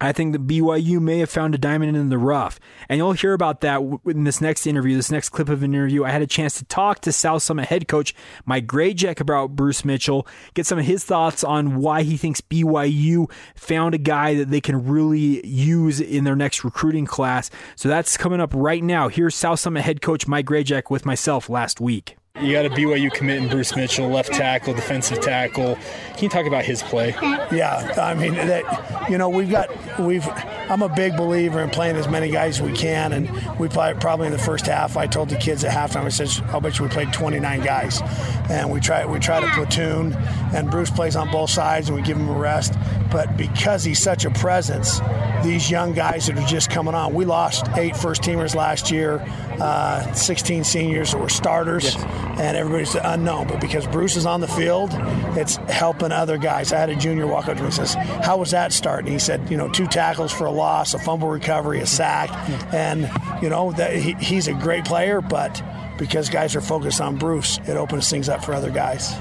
I 0.00 0.12
think 0.12 0.32
that 0.32 0.46
BYU 0.46 1.00
may 1.00 1.18
have 1.18 1.30
found 1.30 1.54
a 1.54 1.58
diamond 1.58 1.96
in 1.96 2.08
the 2.08 2.18
rough. 2.18 2.60
And 2.88 2.98
you'll 2.98 3.12
hear 3.12 3.32
about 3.32 3.62
that 3.62 3.80
in 4.06 4.24
this 4.24 4.40
next 4.40 4.66
interview, 4.66 4.96
this 4.96 5.10
next 5.10 5.30
clip 5.30 5.48
of 5.48 5.62
an 5.62 5.74
interview. 5.74 6.04
I 6.04 6.10
had 6.10 6.22
a 6.22 6.26
chance 6.26 6.56
to 6.58 6.64
talk 6.64 7.00
to 7.00 7.12
South 7.12 7.42
Summit 7.42 7.66
head 7.66 7.88
coach 7.88 8.14
Mike 8.46 8.66
Grajek 8.66 9.20
about 9.20 9.56
Bruce 9.56 9.84
Mitchell, 9.84 10.26
get 10.54 10.66
some 10.66 10.78
of 10.78 10.84
his 10.84 11.04
thoughts 11.04 11.42
on 11.42 11.76
why 11.76 12.02
he 12.02 12.16
thinks 12.16 12.40
BYU 12.40 13.30
found 13.56 13.94
a 13.94 13.98
guy 13.98 14.34
that 14.36 14.50
they 14.50 14.60
can 14.60 14.86
really 14.86 15.44
use 15.46 16.00
in 16.00 16.24
their 16.24 16.36
next 16.36 16.62
recruiting 16.62 17.06
class. 17.06 17.50
So 17.74 17.88
that's 17.88 18.16
coming 18.16 18.40
up 18.40 18.52
right 18.54 18.84
now. 18.84 19.08
Here's 19.08 19.34
South 19.34 19.58
Summit 19.58 19.82
head 19.82 20.00
coach 20.00 20.28
Mike 20.28 20.46
Grajek 20.46 20.90
with 20.90 21.04
myself 21.04 21.50
last 21.50 21.80
week. 21.80 22.16
You 22.40 22.52
got 22.52 22.66
a 22.66 22.70
BYU 22.70 23.12
commit 23.12 23.38
in 23.38 23.48
Bruce 23.48 23.74
Mitchell, 23.74 24.08
left 24.08 24.32
tackle, 24.32 24.74
defensive 24.74 25.20
tackle. 25.20 25.76
Can 26.14 26.24
you 26.24 26.28
talk 26.28 26.46
about 26.46 26.64
his 26.64 26.82
play? 26.82 27.14
Yeah, 27.50 27.92
I 27.96 28.14
mean 28.14 28.34
that. 28.34 29.10
You 29.10 29.18
know, 29.18 29.28
we've 29.28 29.50
got 29.50 29.70
we've. 29.98 30.26
I'm 30.68 30.82
a 30.82 30.88
big 30.88 31.16
believer 31.16 31.62
in 31.62 31.70
playing 31.70 31.96
as 31.96 32.08
many 32.08 32.30
guys 32.30 32.60
as 32.60 32.62
we 32.62 32.72
can, 32.72 33.12
and 33.12 33.58
we 33.58 33.68
play 33.68 33.94
probably 33.98 34.26
in 34.26 34.32
the 34.32 34.38
first 34.38 34.66
half. 34.66 34.96
I 34.96 35.06
told 35.06 35.30
the 35.30 35.36
kids 35.36 35.64
at 35.64 35.72
halftime, 35.72 36.04
I 36.04 36.10
said, 36.10 36.28
"I'll 36.48 36.60
bet 36.60 36.78
you 36.78 36.84
we 36.84 36.90
played 36.90 37.12
29 37.12 37.62
guys," 37.62 38.02
and 38.50 38.70
we 38.70 38.80
try 38.80 39.06
we 39.06 39.18
try 39.18 39.40
to 39.40 39.46
platoon, 39.48 40.14
and 40.54 40.70
Bruce 40.70 40.90
plays 40.90 41.16
on 41.16 41.30
both 41.30 41.50
sides, 41.50 41.88
and 41.88 41.96
we 41.96 42.02
give 42.02 42.18
him 42.18 42.28
a 42.28 42.38
rest. 42.38 42.74
But 43.10 43.36
because 43.36 43.84
he's 43.84 44.00
such 44.00 44.24
a 44.24 44.30
presence, 44.30 45.00
these 45.42 45.70
young 45.70 45.92
guys 45.92 46.26
that 46.26 46.38
are 46.38 46.46
just 46.46 46.70
coming 46.70 46.94
on, 46.94 47.14
we 47.14 47.24
lost 47.24 47.66
eight 47.76 47.96
first 47.96 48.22
teamers 48.22 48.54
last 48.54 48.90
year, 48.90 49.24
uh, 49.60 50.12
16 50.12 50.64
seniors 50.64 51.12
that 51.12 51.20
were 51.20 51.28
starters. 51.28 51.94
Yes 51.94 52.28
and 52.38 52.56
everybody's 52.56 52.94
unknown. 52.94 53.48
But 53.48 53.60
because 53.60 53.86
Bruce 53.86 54.16
is 54.16 54.26
on 54.26 54.40
the 54.40 54.48
field, 54.48 54.90
it's 55.36 55.56
helping 55.56 56.12
other 56.12 56.38
guys. 56.38 56.72
I 56.72 56.78
had 56.78 56.90
a 56.90 56.96
junior 56.96 57.26
walk 57.26 57.48
up 57.48 57.56
to 57.56 57.62
me 57.62 57.66
and 57.66 57.74
says, 57.74 57.94
How 57.94 58.36
was 58.36 58.52
that 58.52 58.72
start? 58.72 59.04
And 59.04 59.12
he 59.12 59.18
said, 59.18 59.50
You 59.50 59.56
know, 59.56 59.68
two 59.68 59.86
tackles 59.86 60.32
for 60.32 60.46
a 60.46 60.50
loss, 60.50 60.94
a 60.94 60.98
fumble 60.98 61.28
recovery, 61.28 61.80
a 61.80 61.86
sack. 61.86 62.30
And, 62.72 63.10
you 63.42 63.48
know, 63.48 63.72
that 63.72 63.96
he, 63.96 64.12
he's 64.14 64.48
a 64.48 64.54
great 64.54 64.84
player, 64.84 65.20
but 65.20 65.62
because 65.98 66.28
guys 66.28 66.54
are 66.54 66.60
focused 66.60 67.00
on 67.00 67.16
Bruce, 67.16 67.58
it 67.66 67.76
opens 67.76 68.08
things 68.08 68.28
up 68.28 68.44
for 68.44 68.54
other 68.54 68.70
guys 68.70 69.12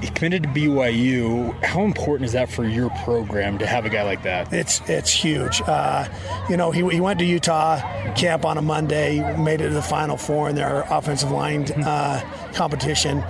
he 0.00 0.08
committed 0.08 0.42
to 0.44 0.48
BYU. 0.48 1.64
How 1.64 1.84
important 1.84 2.26
is 2.26 2.32
that 2.32 2.48
for 2.48 2.64
your 2.64 2.90
program 3.04 3.58
to 3.58 3.66
have 3.66 3.84
a 3.84 3.88
guy 3.88 4.02
like 4.02 4.22
that? 4.22 4.52
It's 4.52 4.80
it's 4.88 5.10
huge. 5.10 5.60
Uh, 5.66 6.08
you 6.48 6.56
know, 6.56 6.70
he, 6.70 6.88
he 6.88 7.00
went 7.00 7.18
to 7.18 7.24
Utah 7.24 7.80
camp 8.14 8.44
on 8.44 8.58
a 8.58 8.62
Monday, 8.62 9.20
made 9.36 9.60
it 9.60 9.68
to 9.68 9.74
the 9.74 9.82
Final 9.82 10.16
Four 10.16 10.48
in 10.48 10.56
their 10.56 10.86
offensive 10.90 11.30
line 11.30 11.70
uh, 11.82 12.20
competition 12.54 13.22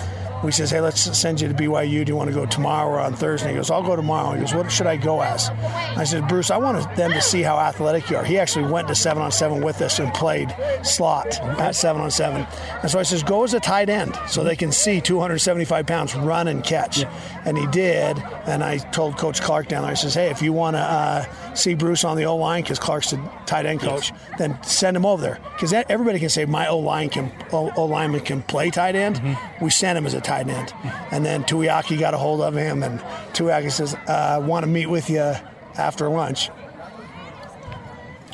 we 0.45 0.53
says, 0.53 0.71
hey, 0.71 0.81
let's 0.81 1.01
send 1.19 1.41
you 1.41 1.49
to 1.49 1.55
BYU. 1.55 2.05
Do 2.05 2.11
you 2.11 2.17
want 2.17 2.29
to 2.29 2.35
go 2.35 2.47
tomorrow 2.47 2.89
or 2.89 3.01
on 3.01 3.15
Thursday? 3.15 3.51
He 3.51 3.57
goes, 3.57 3.71
I'll 3.71 3.83
go 3.83 3.97
tomorrow. 3.97 4.35
He 4.35 4.41
goes, 4.41 4.55
what 4.55 4.71
should 4.71 4.87
I 4.87 4.97
go 4.97 5.21
as? 5.21 5.49
I 5.49 6.05
said, 6.05 6.29
Bruce, 6.29 6.51
I 6.51 6.59
want 6.59 6.97
them 6.97 7.13
to 7.13 7.21
see 7.21 7.43
how 7.43 7.59
athletic 7.59 8.09
you 8.11 8.17
are. 8.17 8.25
He 8.25 8.39
actually 8.39 8.71
went 8.71 8.89
to 8.89 8.95
seven 8.95 9.23
on 9.23 9.33
seven 9.33 9.63
with 9.63 9.81
us 9.81 9.99
and 9.99 10.13
played 10.15 10.55
slot 10.83 11.41
at 11.61 11.75
seven 11.75 12.03
on 12.03 12.11
seven. 12.11 12.47
And 12.83 12.91
so 12.91 12.99
I 12.99 13.03
says, 13.03 13.23
go 13.23 13.43
as 13.43 13.55
a 13.55 13.61
tight 13.61 13.89
end 13.89 14.19
so 14.29 14.45
they 14.45 14.57
can 14.57 14.71
see 14.71 15.01
275 15.01 15.87
pounds 15.87 16.15
run 16.15 16.49
and 16.49 16.63
catch. 16.63 16.99
Yeah. 17.01 17.43
And 17.45 17.59
he 17.59 17.67
did. 17.69 18.19
And 18.47 18.63
I 18.63 18.79
told 18.79 19.19
Coach 19.19 19.41
Clark 19.41 19.69
down 19.69 19.83
there, 19.83 19.91
I 19.91 19.95
says, 19.95 20.15
hey, 20.15 20.31
if 20.31 20.43
you 20.43 20.53
want 20.53 20.77
to 20.77 20.81
uh, 20.81 21.55
see 21.55 21.75
Bruce 21.75 22.05
on 22.05 22.17
the 22.17 22.25
O 22.25 22.37
line, 22.37 22.63
because 22.63 22.79
Clark's 22.79 23.11
the 23.11 23.31
tight 23.47 23.67
end 23.67 23.81
coach, 23.81 24.11
yes. 24.11 24.39
then 24.39 24.63
send 24.63 24.97
him 24.97 25.05
over 25.05 25.21
there. 25.21 25.39
Because 25.55 25.73
everybody 25.73 26.19
can 26.19 26.29
say 26.29 26.45
my 26.45 26.69
O 26.69 26.79
line 26.79 27.09
can 27.09 27.33
O 27.53 27.85
lineman 27.85 28.21
can 28.21 28.43
play 28.43 28.71
tight 28.71 28.95
end. 28.95 29.17
Mm-hmm. 29.17 29.65
We 29.65 29.71
send 29.71 29.99
him 29.99 30.07
as 30.07 30.15
a 30.15 30.21
tight 30.29 30.49
end. 30.49 30.73
And 31.11 31.25
then 31.25 31.45
Tuiaki 31.45 31.99
got 31.99 32.15
a 32.15 32.19
hold 32.19 32.41
of 32.43 32.55
him, 32.55 32.83
and 32.83 33.01
Tuiaki 33.33 33.73
says, 33.73 33.95
uh, 33.95 34.13
"I 34.37 34.39
want 34.39 34.65
to 34.65 34.69
meet 34.71 34.87
with 34.87 35.09
you 35.11 35.35
after 35.77 36.09
lunch." 36.09 36.51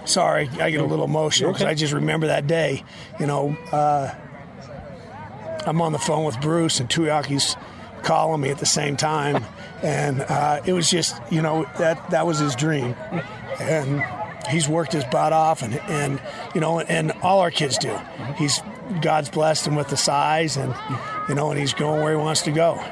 Sorry, 0.04 0.50
I 0.60 0.70
get 0.70 0.80
a 0.80 0.84
little 0.84 1.04
emotional 1.04 1.52
because 1.52 1.62
okay. 1.62 1.70
I 1.70 1.74
just 1.74 1.92
remember 1.92 2.26
that 2.26 2.46
day. 2.46 2.84
You 3.18 3.26
know, 3.26 3.56
uh, 3.72 4.14
I'm 5.66 5.80
on 5.80 5.92
the 5.92 5.98
phone 5.98 6.24
with 6.24 6.40
Bruce, 6.40 6.80
and 6.80 6.88
Tuiaki's 6.88 7.56
calling 8.02 8.40
me 8.40 8.50
at 8.50 8.58
the 8.58 8.66
same 8.66 8.96
time, 8.96 9.44
and 9.82 10.20
uh, 10.20 10.60
it 10.66 10.72
was 10.72 10.90
just, 10.90 11.20
you 11.30 11.40
know, 11.40 11.66
that 11.78 12.10
that 12.10 12.26
was 12.26 12.38
his 12.38 12.54
dream, 12.54 12.94
and 13.60 14.04
he's 14.48 14.68
worked 14.68 14.92
his 14.92 15.04
butt 15.04 15.32
off, 15.32 15.62
and 15.62 15.74
and 15.88 16.20
you 16.54 16.60
know, 16.60 16.80
and 16.80 17.12
all 17.22 17.40
our 17.40 17.50
kids 17.50 17.78
do. 17.78 17.96
He's 18.36 18.60
God's 19.00 19.30
blessed 19.30 19.66
him 19.66 19.74
with 19.76 19.88
the 19.88 19.96
size, 19.96 20.56
and 20.56 20.74
you 21.28 21.34
know, 21.34 21.50
and 21.50 21.58
he's 21.58 21.74
going 21.74 22.02
where 22.02 22.12
he 22.12 22.18
wants 22.18 22.42
to 22.42 22.50
go. 22.50 22.82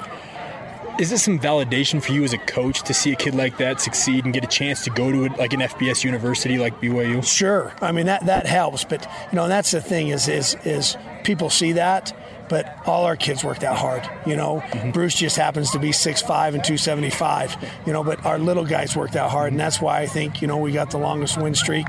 is 0.99 1.11
this 1.11 1.23
some 1.23 1.39
validation 1.39 2.03
for 2.03 2.13
you 2.13 2.25
as 2.25 2.33
a 2.33 2.39
coach 2.39 2.83
to 2.83 2.95
see 2.95 3.13
a 3.13 3.17
kid 3.17 3.35
like 3.35 3.59
that 3.59 3.81
succeed 3.81 4.25
and 4.25 4.35
get 4.35 4.45
a 4.45 4.49
chance 4.49 4.85
to 4.85 4.91
go 4.91 5.11
to 5.11 5.25
a, 5.25 5.29
like 5.37 5.53
an 5.53 5.61
FBS 5.61 6.05
university 6.05 6.59
like 6.59 6.81
BYU? 6.81 7.25
Sure. 7.25 7.73
I 7.81 7.93
mean 7.93 8.07
that 8.07 8.27
that 8.27 8.47
helps, 8.47 8.85
but 8.85 9.07
you 9.31 9.37
know, 9.37 9.45
and 9.45 9.53
that's 9.53 9.71
the 9.71 9.81
thing 9.81 10.09
is 10.09 10.29
is 10.29 10.57
is 10.65 10.97
people 11.25 11.51
see 11.51 11.73
that 11.73 12.13
but 12.53 12.87
all 12.87 13.07
our 13.07 13.17
kids 13.17 13.43
worked 13.43 13.65
out 13.65 13.79
hard. 13.79 14.07
You 14.27 14.37
know, 14.37 14.61
mm-hmm. 14.61 14.91
Bruce 14.91 15.15
just 15.15 15.37
happens 15.37 15.71
to 15.71 15.79
be 15.79 15.89
6'5 15.89 16.53
and 16.53 16.63
275, 16.63 17.57
you 17.87 17.95
know, 17.95 18.05
but 18.05 18.27
our 18.27 18.39
little 18.39 18.67
guys 18.67 18.95
worked 18.95 19.17
out 19.17 19.31
hard. 19.31 19.53
And 19.53 19.59
that's 19.59 19.81
why 19.81 20.03
I 20.03 20.07
think, 20.07 20.43
you 20.43 20.49
know, 20.49 20.59
we 20.59 20.71
got 20.71 20.91
the 20.91 20.99
longest 20.99 21.39
win 21.39 21.55
streak 21.55 21.87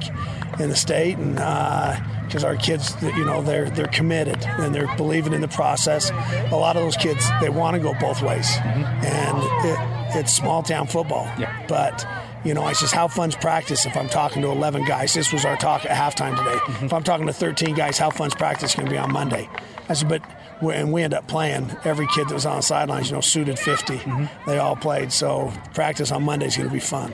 in 0.62 0.69
the 0.69 0.76
state. 0.78 1.17
And, 1.17 1.34
because 1.36 2.45
uh, 2.45 2.47
our 2.47 2.56
kids, 2.56 2.95
you 3.02 3.26
know, 3.26 3.41
they're 3.41 3.69
they're 3.69 3.88
committed 3.88 4.45
and 4.45 4.73
they're 4.73 4.95
believing 4.95 5.34
in 5.34 5.41
the 5.41 5.49
process. 5.49 6.12
A 6.52 6.56
lot 6.56 6.78
of 6.78 6.84
those 6.84 6.95
kids, 6.95 7.28
they 7.41 7.49
want 7.49 7.76
to 7.76 7.82
go 7.82 7.93
both 7.99 8.21
ways, 8.21 8.47
mm-hmm. 8.47 8.84
and 9.06 10.15
it, 10.15 10.17
it's 10.17 10.34
small 10.34 10.63
town 10.63 10.88
football. 10.88 11.26
Yeah. 11.38 11.65
But 11.67 12.08
you 12.45 12.54
know, 12.54 12.63
I 12.63 12.71
says, 12.71 12.91
how 12.91 13.10
fun's 13.10 13.36
practice 13.36 13.86
if 13.86 13.97
I'm 13.97 14.10
talking 14.10 14.41
to 14.41 14.49
11 14.49 14.86
guys? 14.86 15.13
This 15.13 15.32
was 15.34 15.45
our 15.45 15.58
talk 15.58 15.86
at 15.86 15.91
halftime 15.91 16.38
today. 16.38 16.58
Mm-hmm. 16.58 16.86
If 16.86 16.93
I'm 16.93 17.04
talking 17.04 17.28
to 17.28 17.34
13 17.34 17.76
guys, 17.76 17.97
how 17.97 18.10
fun's 18.10 18.36
practice 18.36 18.76
going 18.76 18.86
to 18.86 18.91
be 18.91 18.97
on 18.97 19.12
Monday? 19.12 19.49
I 19.89 19.93
said, 19.93 20.10
but 20.10 20.21
and 20.62 20.92
we 20.92 21.04
end 21.04 21.13
up 21.13 21.28
playing. 21.28 21.76
Every 21.84 22.08
kid 22.08 22.30
that 22.30 22.34
was 22.34 22.46
on 22.46 22.58
the 22.58 22.62
sidelines, 22.62 23.10
you 23.10 23.16
know, 23.16 23.22
suited 23.22 23.60
50. 23.60 23.98
Mm-hmm. 23.98 24.50
They 24.50 24.58
all 24.58 24.76
played. 24.76 25.12
So 25.12 25.52
practice 25.74 26.12
on 26.12 26.24
Monday 26.24 26.48
is 26.48 26.58
going 26.58 26.70
to 26.70 26.74
be 26.74 26.80
fun. 26.80 27.13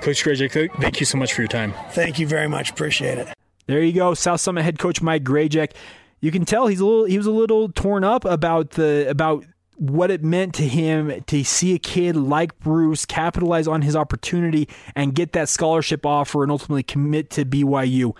Coach 0.00 0.24
Grajek, 0.24 0.74
thank 0.80 1.00
you 1.00 1.06
so 1.06 1.18
much 1.18 1.34
for 1.34 1.42
your 1.42 1.48
time. 1.48 1.74
Thank 1.90 2.18
you 2.18 2.26
very 2.26 2.48
much. 2.48 2.70
Appreciate 2.70 3.18
it. 3.18 3.28
There 3.66 3.82
you 3.82 3.92
go, 3.92 4.14
South 4.14 4.40
Summit 4.40 4.64
head 4.64 4.78
coach 4.78 5.00
Mike 5.00 5.22
Grajek. 5.22 5.72
You 6.20 6.30
can 6.30 6.44
tell 6.44 6.66
he's 6.66 6.80
a 6.80 6.84
little 6.84 7.04
he 7.04 7.16
was 7.16 7.26
a 7.26 7.30
little 7.30 7.68
torn 7.68 8.02
up 8.02 8.24
about 8.24 8.70
the 8.70 9.08
about 9.08 9.44
what 9.76 10.10
it 10.10 10.22
meant 10.22 10.54
to 10.54 10.66
him 10.66 11.22
to 11.26 11.42
see 11.44 11.74
a 11.74 11.78
kid 11.78 12.14
like 12.14 12.58
Bruce 12.58 13.06
capitalize 13.06 13.66
on 13.66 13.80
his 13.80 13.96
opportunity 13.96 14.68
and 14.94 15.14
get 15.14 15.32
that 15.32 15.48
scholarship 15.48 16.04
offer 16.04 16.42
and 16.42 16.52
ultimately 16.52 16.82
commit 16.82 17.30
to 17.30 17.44
BYU. 17.46 18.14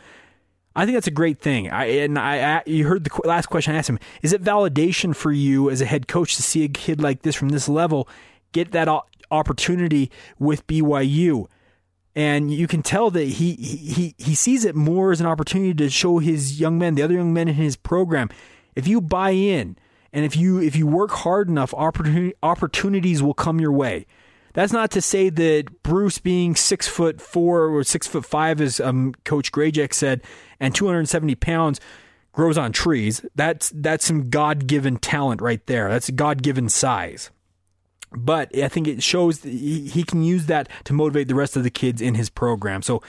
I 0.80 0.86
think 0.86 0.96
that's 0.96 1.06
a 1.06 1.10
great 1.10 1.40
thing. 1.40 1.70
I 1.70 1.84
and 1.84 2.18
I, 2.18 2.56
I, 2.56 2.62
you 2.64 2.86
heard 2.86 3.04
the 3.04 3.20
last 3.28 3.46
question 3.46 3.74
I 3.74 3.78
asked 3.78 3.90
him. 3.90 3.98
Is 4.22 4.32
it 4.32 4.42
validation 4.42 5.14
for 5.14 5.30
you 5.30 5.68
as 5.68 5.82
a 5.82 5.84
head 5.84 6.08
coach 6.08 6.36
to 6.36 6.42
see 6.42 6.64
a 6.64 6.68
kid 6.68 7.02
like 7.02 7.20
this 7.20 7.36
from 7.36 7.50
this 7.50 7.68
level 7.68 8.08
get 8.52 8.72
that 8.72 8.88
opportunity 9.30 10.10
with 10.38 10.66
BYU? 10.66 11.48
And 12.16 12.50
you 12.50 12.66
can 12.66 12.82
tell 12.82 13.10
that 13.10 13.24
he 13.24 13.56
he 13.56 14.14
he 14.16 14.34
sees 14.34 14.64
it 14.64 14.74
more 14.74 15.12
as 15.12 15.20
an 15.20 15.26
opportunity 15.26 15.74
to 15.74 15.90
show 15.90 16.18
his 16.18 16.58
young 16.58 16.78
men, 16.78 16.94
the 16.94 17.02
other 17.02 17.14
young 17.14 17.34
men 17.34 17.48
in 17.48 17.56
his 17.56 17.76
program, 17.76 18.30
if 18.74 18.88
you 18.88 19.02
buy 19.02 19.32
in 19.32 19.76
and 20.14 20.24
if 20.24 20.34
you 20.34 20.62
if 20.62 20.74
you 20.76 20.86
work 20.86 21.10
hard 21.10 21.50
enough, 21.50 21.74
opportunity, 21.74 22.32
opportunities 22.42 23.22
will 23.22 23.34
come 23.34 23.60
your 23.60 23.72
way. 23.72 24.06
That's 24.52 24.72
not 24.72 24.90
to 24.92 25.00
say 25.00 25.30
that 25.30 25.82
Bruce 25.82 26.18
being 26.18 26.56
six 26.56 26.88
foot 26.88 27.20
four 27.20 27.66
or 27.66 27.84
six 27.84 28.06
foot 28.06 28.24
five, 28.24 28.60
as 28.60 28.80
um, 28.80 29.14
Coach 29.24 29.52
Grajek 29.52 29.92
said, 29.92 30.22
and 30.58 30.74
270 30.74 31.34
pounds 31.36 31.80
grows 32.32 32.58
on 32.58 32.72
trees. 32.72 33.24
That's 33.34 33.72
that's 33.74 34.04
some 34.04 34.30
God 34.30 34.66
given 34.66 34.96
talent 34.96 35.40
right 35.40 35.64
there. 35.66 35.88
That's 35.88 36.10
God 36.10 36.42
given 36.42 36.68
size. 36.68 37.30
But 38.12 38.56
I 38.58 38.68
think 38.68 38.88
it 38.88 39.02
shows 39.02 39.42
he, 39.42 39.86
he 39.86 40.02
can 40.02 40.24
use 40.24 40.46
that 40.46 40.68
to 40.84 40.92
motivate 40.92 41.28
the 41.28 41.34
rest 41.34 41.56
of 41.56 41.62
the 41.62 41.70
kids 41.70 42.00
in 42.00 42.14
his 42.16 42.28
program. 42.28 42.82
So 42.82 43.02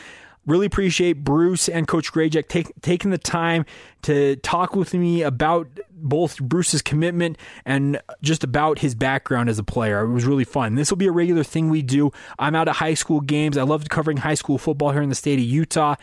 Really 0.47 0.65
appreciate 0.65 1.23
Bruce 1.23 1.69
and 1.69 1.87
Coach 1.87 2.11
Grajek 2.11 2.47
take, 2.47 2.71
taking 2.81 3.11
the 3.11 3.19
time 3.19 3.63
to 4.01 4.37
talk 4.37 4.75
with 4.75 4.93
me 4.95 5.21
about 5.21 5.67
both 5.91 6.39
Bruce's 6.39 6.81
commitment 6.81 7.37
and 7.63 8.01
just 8.23 8.43
about 8.43 8.79
his 8.79 8.95
background 8.95 9.49
as 9.49 9.59
a 9.59 9.63
player. 9.63 10.01
It 10.01 10.11
was 10.11 10.25
really 10.25 10.43
fun. 10.43 10.73
This 10.73 10.89
will 10.89 10.97
be 10.97 11.05
a 11.05 11.11
regular 11.11 11.43
thing 11.43 11.69
we 11.69 11.83
do. 11.83 12.11
I'm 12.39 12.55
out 12.55 12.67
at 12.67 12.77
high 12.77 12.95
school 12.95 13.21
games. 13.21 13.55
I 13.55 13.61
love 13.61 13.87
covering 13.89 14.17
high 14.17 14.33
school 14.33 14.57
football 14.57 14.91
here 14.91 15.03
in 15.03 15.09
the 15.09 15.15
state 15.15 15.37
of 15.37 15.45
Utah. 15.45 15.95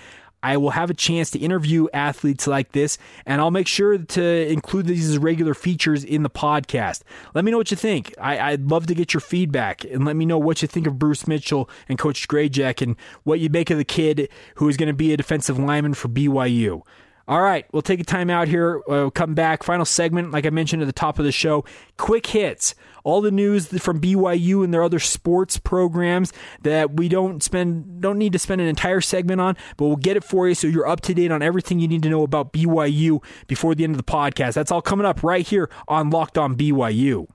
I 0.42 0.56
will 0.56 0.70
have 0.70 0.90
a 0.90 0.94
chance 0.94 1.30
to 1.30 1.38
interview 1.38 1.88
athletes 1.92 2.46
like 2.46 2.72
this, 2.72 2.98
and 3.26 3.40
I'll 3.40 3.50
make 3.50 3.66
sure 3.66 3.98
to 3.98 4.52
include 4.52 4.86
these 4.86 5.08
as 5.08 5.18
regular 5.18 5.54
features 5.54 6.04
in 6.04 6.22
the 6.22 6.30
podcast. 6.30 7.02
Let 7.34 7.44
me 7.44 7.50
know 7.50 7.58
what 7.58 7.70
you 7.70 7.76
think. 7.76 8.14
I, 8.20 8.52
would 8.52 8.70
love 8.70 8.86
to 8.86 8.94
get 8.94 9.12
your 9.12 9.20
feedback 9.20 9.84
and 9.84 10.04
let 10.04 10.16
me 10.16 10.26
know 10.26 10.38
what 10.38 10.62
you 10.62 10.68
think 10.68 10.86
of 10.86 10.98
Bruce 10.98 11.26
Mitchell 11.26 11.68
and 11.88 11.98
Coach 11.98 12.28
Grajek 12.28 12.82
and 12.82 12.96
what 13.24 13.40
you 13.40 13.50
make 13.50 13.70
of 13.70 13.78
the 13.78 13.84
kid 13.84 14.28
who 14.56 14.68
is 14.68 14.76
going 14.76 14.88
to 14.88 14.92
be 14.92 15.12
a 15.12 15.16
defensive 15.16 15.58
lineman 15.58 15.94
for 15.94 16.08
BYU. 16.08 16.82
All 17.28 17.42
right, 17.42 17.66
we'll 17.72 17.82
take 17.82 18.00
a 18.00 18.04
time 18.04 18.30
out 18.30 18.48
here. 18.48 18.80
We'll 18.88 19.10
come 19.10 19.34
back. 19.34 19.62
Final 19.62 19.84
segment, 19.84 20.30
like 20.30 20.46
I 20.46 20.50
mentioned 20.50 20.80
at 20.80 20.86
the 20.86 20.92
top 20.92 21.18
of 21.18 21.26
the 21.26 21.32
show. 21.32 21.62
Quick 21.98 22.26
hits. 22.26 22.74
All 23.08 23.22
the 23.22 23.30
news 23.30 23.68
from 23.80 24.02
BYU 24.02 24.62
and 24.62 24.74
their 24.74 24.82
other 24.82 24.98
sports 24.98 25.56
programs 25.56 26.30
that 26.60 26.98
we 26.98 27.08
don't 27.08 27.42
spend 27.42 28.02
don't 28.02 28.18
need 28.18 28.34
to 28.34 28.38
spend 28.38 28.60
an 28.60 28.66
entire 28.66 29.00
segment 29.00 29.40
on, 29.40 29.56
but 29.78 29.86
we'll 29.86 29.96
get 29.96 30.18
it 30.18 30.24
for 30.24 30.46
you 30.46 30.54
so 30.54 30.66
you're 30.66 30.86
up 30.86 31.00
to 31.00 31.14
date 31.14 31.32
on 31.32 31.40
everything 31.40 31.78
you 31.78 31.88
need 31.88 32.02
to 32.02 32.10
know 32.10 32.22
about 32.22 32.52
BYU 32.52 33.24
before 33.46 33.74
the 33.74 33.82
end 33.82 33.94
of 33.94 33.96
the 33.96 34.02
podcast. 34.02 34.52
That's 34.52 34.70
all 34.70 34.82
coming 34.82 35.06
up 35.06 35.22
right 35.22 35.46
here 35.46 35.70
on 35.88 36.10
Locked 36.10 36.36
On 36.36 36.54
BYU. 36.54 37.26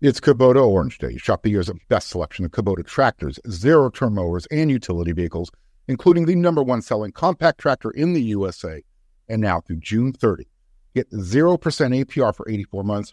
It's 0.00 0.20
Kubota 0.20 0.64
Orange 0.64 0.98
Day. 0.98 1.16
Shop 1.16 1.42
the 1.42 1.50
year's 1.50 1.68
best 1.88 2.10
selection 2.10 2.44
of 2.44 2.52
Kubota 2.52 2.86
tractors, 2.86 3.40
zero 3.50 3.90
turn 3.90 4.14
mowers, 4.14 4.46
and 4.52 4.70
utility 4.70 5.10
vehicles 5.10 5.50
including 5.88 6.26
the 6.26 6.36
number 6.36 6.62
one 6.62 6.82
selling 6.82 7.10
compact 7.10 7.58
tractor 7.58 7.90
in 7.90 8.12
the 8.12 8.22
USA. 8.22 8.80
And 9.28 9.42
now 9.42 9.60
through 9.60 9.80
June 9.80 10.12
30, 10.12 10.46
get 10.94 11.10
0% 11.10 11.58
APR 11.58 12.32
for 12.32 12.48
84 12.48 12.84
months 12.84 13.12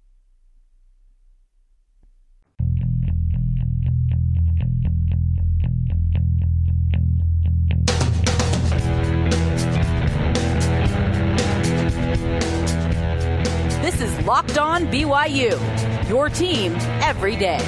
Locked 14.31 14.57
On 14.59 14.85
BYU, 14.87 16.07
your 16.07 16.29
team 16.29 16.73
every 17.01 17.35
day. 17.35 17.59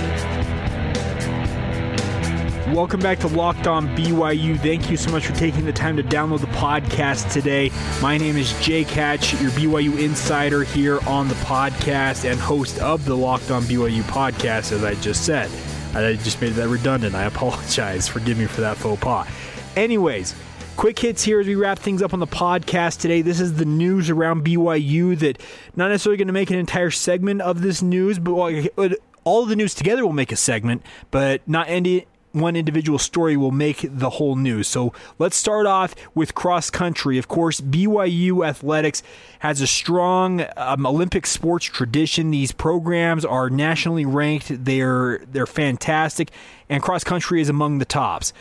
Welcome 2.74 3.02
back 3.02 3.20
to 3.20 3.28
Locked 3.28 3.68
On 3.68 3.94
BYU. 3.98 4.58
Thank 4.62 4.90
you 4.90 4.96
so 4.96 5.12
much 5.12 5.28
for 5.28 5.34
taking 5.34 5.66
the 5.66 5.74
time 5.74 5.98
to 5.98 6.04
download 6.04 6.40
the 6.40 6.48
podcast 6.48 7.34
today. 7.34 7.70
My 8.02 8.18
name 8.18 8.38
is 8.38 8.58
Jake 8.62 8.88
Hatch, 8.88 9.34
your 9.42 9.52
BYU 9.52 10.00
insider 10.00 10.64
here 10.64 11.02
on 11.06 11.28
the 11.28 11.36
podcast 11.36 12.24
and 12.24 12.40
host 12.40 12.80
of 12.80 13.04
the 13.04 13.18
Locked 13.18 13.52
On 13.52 13.64
BYU 13.64 14.02
podcast, 14.04 14.72
as 14.72 14.86
I 14.86 14.94
just 14.94 15.26
said. 15.26 15.52
I 15.94 16.14
just 16.14 16.40
made 16.40 16.54
that 16.54 16.70
redundant. 16.70 17.14
I 17.14 17.26
apologize. 17.26 18.08
Forgive 18.08 18.38
me 18.38 18.46
for 18.46 18.62
that 18.62 18.78
faux 18.78 19.04
pas. 19.04 19.28
Anyways, 19.76 20.34
Quick 20.76 21.00
hits 21.00 21.24
here 21.24 21.40
as 21.40 21.48
we 21.48 21.56
wrap 21.56 21.80
things 21.80 22.02
up 22.02 22.14
on 22.14 22.20
the 22.20 22.28
podcast 22.28 23.00
today. 23.00 23.22
This 23.22 23.40
is 23.40 23.54
the 23.56 23.66
news 23.66 24.10
around 24.10 24.44
BYU 24.44 25.18
that 25.20 25.42
not 25.76 25.90
necessarily 25.90 26.18
going 26.18 26.28
to 26.28 26.34
make 26.34 26.50
an 26.50 26.58
entire 26.58 26.92
segment 26.92 27.42
of 27.42 27.62
this 27.62 27.82
news, 27.82 28.20
but 28.20 28.98
all 29.24 29.46
the 29.46 29.56
news 29.56 29.74
together 29.74 30.04
will 30.04 30.14
make 30.14 30.32
a 30.32 30.36
segment, 30.36 30.84
but 31.12 31.42
not 31.48 31.70
any 31.70 32.06
one 32.34 32.56
individual 32.56 32.98
story 32.98 33.38
will 33.38 33.52
make 33.52 33.88
the 33.90 34.10
whole 34.10 34.36
news. 34.36 34.68
So 34.68 34.92
let's 35.20 35.38
start 35.38 35.68
off 35.68 35.94
with 36.16 36.36
cross 36.36 36.70
country. 36.70 37.18
Of 37.18 37.28
course, 37.28 37.62
BYU 37.62 38.46
athletics 38.46 39.04
has 39.40 39.62
a 39.62 39.68
strong 39.68 40.46
um, 40.58 40.86
Olympic 40.86 41.28
sports 41.28 41.66
tradition. 41.66 42.32
These 42.32 42.52
programs 42.52 43.24
are 43.24 43.50
nationally 43.50 44.06
ranked. 44.06 44.66
They're 44.66 45.24
they're 45.32 45.46
fantastic, 45.46 46.32
and 46.68 46.82
cross 46.82 47.04
country 47.04 47.40
is 47.40 47.48
among 47.48 47.78
the 47.78 47.86
tops. 47.86 48.34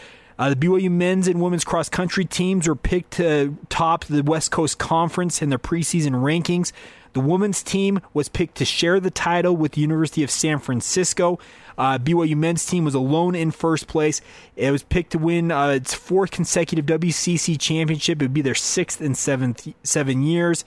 Uh, 0.42 0.48
the 0.48 0.56
BYU 0.56 0.90
men's 0.90 1.28
and 1.28 1.40
women's 1.40 1.62
cross 1.62 1.88
country 1.88 2.24
teams 2.24 2.66
were 2.66 2.74
picked 2.74 3.12
to 3.12 3.56
top 3.68 4.06
the 4.06 4.24
West 4.24 4.50
Coast 4.50 4.76
Conference 4.76 5.40
in 5.40 5.50
their 5.50 5.58
preseason 5.58 6.14
rankings. 6.14 6.72
The 7.12 7.20
women's 7.20 7.62
team 7.62 8.00
was 8.12 8.28
picked 8.28 8.56
to 8.56 8.64
share 8.64 8.98
the 8.98 9.12
title 9.12 9.56
with 9.56 9.72
the 9.72 9.80
University 9.80 10.24
of 10.24 10.32
San 10.32 10.58
Francisco. 10.58 11.38
Uh, 11.78 11.96
BYU 11.96 12.36
men's 12.36 12.66
team 12.66 12.84
was 12.84 12.92
alone 12.92 13.36
in 13.36 13.52
first 13.52 13.86
place. 13.86 14.20
It 14.56 14.72
was 14.72 14.82
picked 14.82 15.12
to 15.12 15.18
win 15.18 15.52
uh, 15.52 15.68
its 15.68 15.94
fourth 15.94 16.32
consecutive 16.32 16.86
WCC 16.86 17.56
championship. 17.56 18.20
It 18.20 18.24
would 18.24 18.34
be 18.34 18.42
their 18.42 18.56
sixth 18.56 19.00
in 19.00 19.14
seventh 19.14 19.68
seven 19.84 20.24
years. 20.24 20.64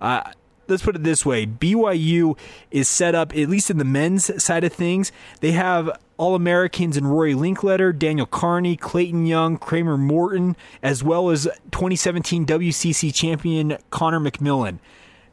Uh, 0.00 0.30
let's 0.68 0.84
put 0.84 0.94
it 0.94 1.02
this 1.02 1.26
way 1.26 1.44
BYU 1.44 2.38
is 2.70 2.86
set 2.86 3.16
up, 3.16 3.36
at 3.36 3.48
least 3.48 3.68
in 3.68 3.78
the 3.78 3.84
men's 3.84 4.40
side 4.40 4.62
of 4.62 4.72
things, 4.72 5.10
they 5.40 5.50
have 5.50 5.90
All 6.18 6.34
Americans 6.34 6.96
in 6.96 7.06
Rory 7.06 7.32
Linkletter, 7.32 7.96
Daniel 7.96 8.26
Carney, 8.26 8.76
Clayton 8.76 9.24
Young, 9.24 9.56
Kramer 9.56 9.96
Morton, 9.96 10.56
as 10.82 11.04
well 11.04 11.30
as 11.30 11.44
2017 11.70 12.44
WCC 12.44 13.14
champion 13.14 13.78
Connor 13.90 14.18
McMillan. 14.18 14.80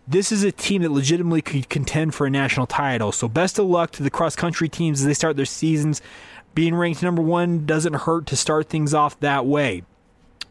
this 0.07 0.31
is 0.31 0.43
a 0.43 0.51
team 0.51 0.83
that 0.83 0.91
legitimately 0.91 1.41
could 1.41 1.67
contend 1.69 2.13
for 2.13 2.27
a 2.27 2.29
national 2.29 2.67
title. 2.67 3.11
So 3.11 3.27
best 3.27 3.57
of 3.57 3.65
luck 3.65 3.89
to 3.93 4.03
the 4.03 4.11
cross 4.11 4.35
country 4.35 4.69
teams 4.69 5.01
as 5.01 5.07
they 5.07 5.15
start 5.15 5.35
their 5.35 5.45
seasons. 5.45 6.03
Being 6.53 6.75
ranked 6.75 7.01
number 7.01 7.23
one 7.23 7.65
doesn't 7.65 7.93
hurt 7.93 8.27
to 8.27 8.35
start 8.35 8.69
things 8.69 8.93
off 8.93 9.19
that 9.21 9.47
way. 9.47 9.81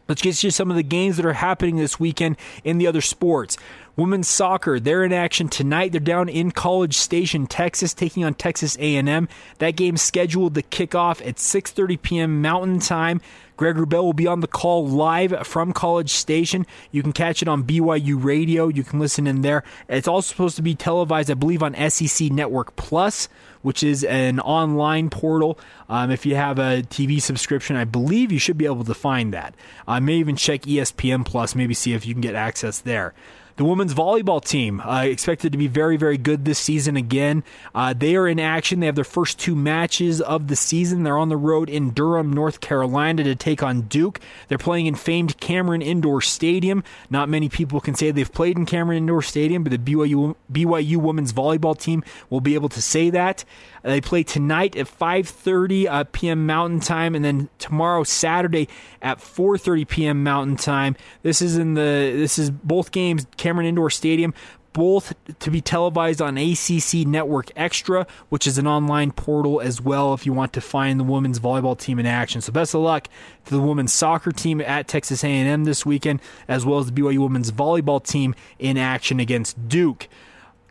Let's 0.07 0.21
get 0.21 0.35
to 0.35 0.51
some 0.51 0.69
of 0.69 0.75
the 0.75 0.83
games 0.83 1.17
that 1.17 1.25
are 1.25 1.33
happening 1.33 1.77
this 1.77 1.99
weekend 1.99 2.37
in 2.63 2.77
the 2.77 2.85
other 2.85 3.01
sports. 3.01 3.57
Women's 3.95 4.27
soccer, 4.27 4.77
they're 4.77 5.05
in 5.05 5.13
action 5.13 5.47
tonight. 5.47 5.93
They're 5.93 6.01
down 6.01 6.27
in 6.27 6.51
College 6.51 6.97
Station, 6.97 7.47
Texas, 7.47 7.93
taking 7.93 8.25
on 8.25 8.33
Texas 8.33 8.75
A&M. 8.77 9.29
That 9.59 9.77
game's 9.77 10.01
scheduled 10.01 10.55
to 10.55 10.61
kick 10.61 10.93
off 10.93 11.21
at 11.21 11.35
6:30 11.35 12.01
p.m. 12.01 12.41
Mountain 12.41 12.79
Time. 12.79 13.21
Greg 13.57 13.77
Wrubell 13.77 14.03
will 14.03 14.13
be 14.13 14.27
on 14.27 14.41
the 14.41 14.47
call 14.47 14.85
live 14.85 15.47
from 15.47 15.71
College 15.71 16.09
Station. 16.09 16.65
You 16.91 17.01
can 17.01 17.13
catch 17.13 17.41
it 17.41 17.47
on 17.47 17.63
BYU 17.63 18.21
Radio. 18.21 18.67
You 18.67 18.83
can 18.83 18.99
listen 18.99 19.27
in 19.27 19.43
there. 19.43 19.63
It's 19.87 20.09
also 20.09 20.27
supposed 20.27 20.57
to 20.57 20.61
be 20.61 20.75
televised, 20.75 21.31
I 21.31 21.35
believe, 21.35 21.63
on 21.63 21.73
SEC 21.89 22.31
Network 22.31 22.75
Plus, 22.75 23.29
which 23.61 23.81
is 23.81 24.03
an 24.03 24.41
online 24.41 25.09
portal. 25.09 25.57
Um, 25.87 26.11
if 26.11 26.25
you 26.25 26.35
have 26.35 26.59
a 26.59 26.83
TV 26.83 27.21
subscription, 27.21 27.77
I 27.77 27.85
believe 27.85 28.29
you 28.29 28.39
should 28.39 28.57
be 28.57 28.65
able 28.65 28.83
to 28.83 28.93
find 28.93 29.33
that. 29.33 29.55
I 29.87 29.97
uh, 29.97 29.99
may 30.01 30.15
even 30.15 30.35
check 30.35 30.63
ESPN 30.63 31.25
Plus, 31.25 31.55
maybe 31.55 31.73
see 31.73 31.93
if 31.93 32.05
you 32.05 32.13
can 32.13 32.21
get 32.21 32.35
access 32.35 32.79
there. 32.79 33.13
The 33.57 33.63
women's 33.63 33.93
volleyball 33.93 34.43
team 34.43 34.81
uh, 34.81 35.03
expected 35.03 35.53
to 35.53 35.57
be 35.57 35.67
very, 35.67 35.95
very 35.95 36.17
good 36.17 36.43
this 36.43 36.59
season 36.59 36.97
again. 36.97 37.41
Uh, 37.73 37.93
they 37.93 38.17
are 38.17 38.27
in 38.27 38.37
action. 38.37 38.81
They 38.81 38.85
have 38.87 38.95
their 38.95 39.05
first 39.05 39.39
two 39.39 39.55
matches 39.55 40.19
of 40.19 40.49
the 40.49 40.57
season. 40.57 41.03
They're 41.03 41.17
on 41.17 41.29
the 41.29 41.37
road 41.37 41.69
in 41.69 41.91
Durham, 41.91 42.33
North 42.33 42.59
Carolina 42.59 43.23
to 43.23 43.33
take 43.33 43.63
on 43.63 43.83
Duke. 43.83 44.19
They're 44.49 44.57
playing 44.57 44.87
in 44.87 44.95
famed 44.95 45.39
Cameron 45.39 45.81
Indoor 45.81 46.21
Stadium. 46.21 46.83
Not 47.09 47.29
many 47.29 47.47
people 47.47 47.79
can 47.79 47.95
say 47.95 48.11
they've 48.11 48.31
played 48.31 48.57
in 48.57 48.65
Cameron 48.65 48.97
Indoor 48.97 49.21
Stadium, 49.21 49.63
but 49.63 49.71
the 49.71 49.77
BYU, 49.77 50.35
BYU 50.51 50.97
women's 50.97 51.31
volleyball 51.31 51.79
team 51.79 52.03
will 52.29 52.41
be 52.41 52.55
able 52.55 52.69
to 52.69 52.81
say 52.81 53.09
that. 53.11 53.45
They 53.85 54.01
play 54.01 54.23
tonight 54.23 54.75
at 54.75 54.87
5:30 54.87 55.87
uh, 55.87 56.03
p.m. 56.11 56.47
Mountain 56.47 56.79
Time, 56.79 57.13
and 57.13 57.23
then 57.23 57.49
tomorrow 57.59 58.03
Saturday 58.03 58.67
at 58.99 59.19
4:30 59.19 59.87
p.m. 59.87 60.23
Mountain 60.23 60.55
Time. 60.55 60.95
This 61.21 61.39
is 61.39 61.55
in 61.55 61.75
the 61.75 61.81
this 62.15 62.39
is 62.39 62.49
both 62.49 62.91
games 62.91 63.27
Cameron 63.37 63.67
Indoor 63.67 63.91
Stadium. 63.91 64.33
Both 64.73 65.13
to 65.39 65.51
be 65.51 65.61
televised 65.61 66.21
on 66.21 66.37
ACC 66.37 67.07
Network 67.07 67.49
Extra, 67.55 68.05
which 68.27 68.45
is 68.45 68.57
an 68.57 68.67
online 68.67 69.11
portal 69.11 69.61
as 69.61 69.79
well 69.79 70.13
if 70.13 70.25
you 70.25 70.33
want 70.33 70.51
to 70.53 70.61
find 70.61 70.99
the 70.99 71.05
women's 71.05 71.39
volleyball 71.39 71.79
team 71.79 71.97
in 71.97 72.05
action. 72.05 72.41
So 72.41 72.51
best 72.51 72.73
of 72.73 72.81
luck 72.81 73.07
to 73.45 73.51
the 73.53 73.61
women's 73.61 73.93
soccer 73.93 74.33
team 74.33 74.59
at 74.59 74.89
Texas 74.89 75.23
A&M 75.23 75.63
this 75.63 75.85
weekend, 75.85 76.19
as 76.49 76.65
well 76.65 76.79
as 76.79 76.91
the 76.91 77.01
BYU 77.01 77.19
women's 77.19 77.51
volleyball 77.51 78.05
team 78.05 78.35
in 78.59 78.77
action 78.77 79.21
against 79.21 79.69
Duke 79.69 80.09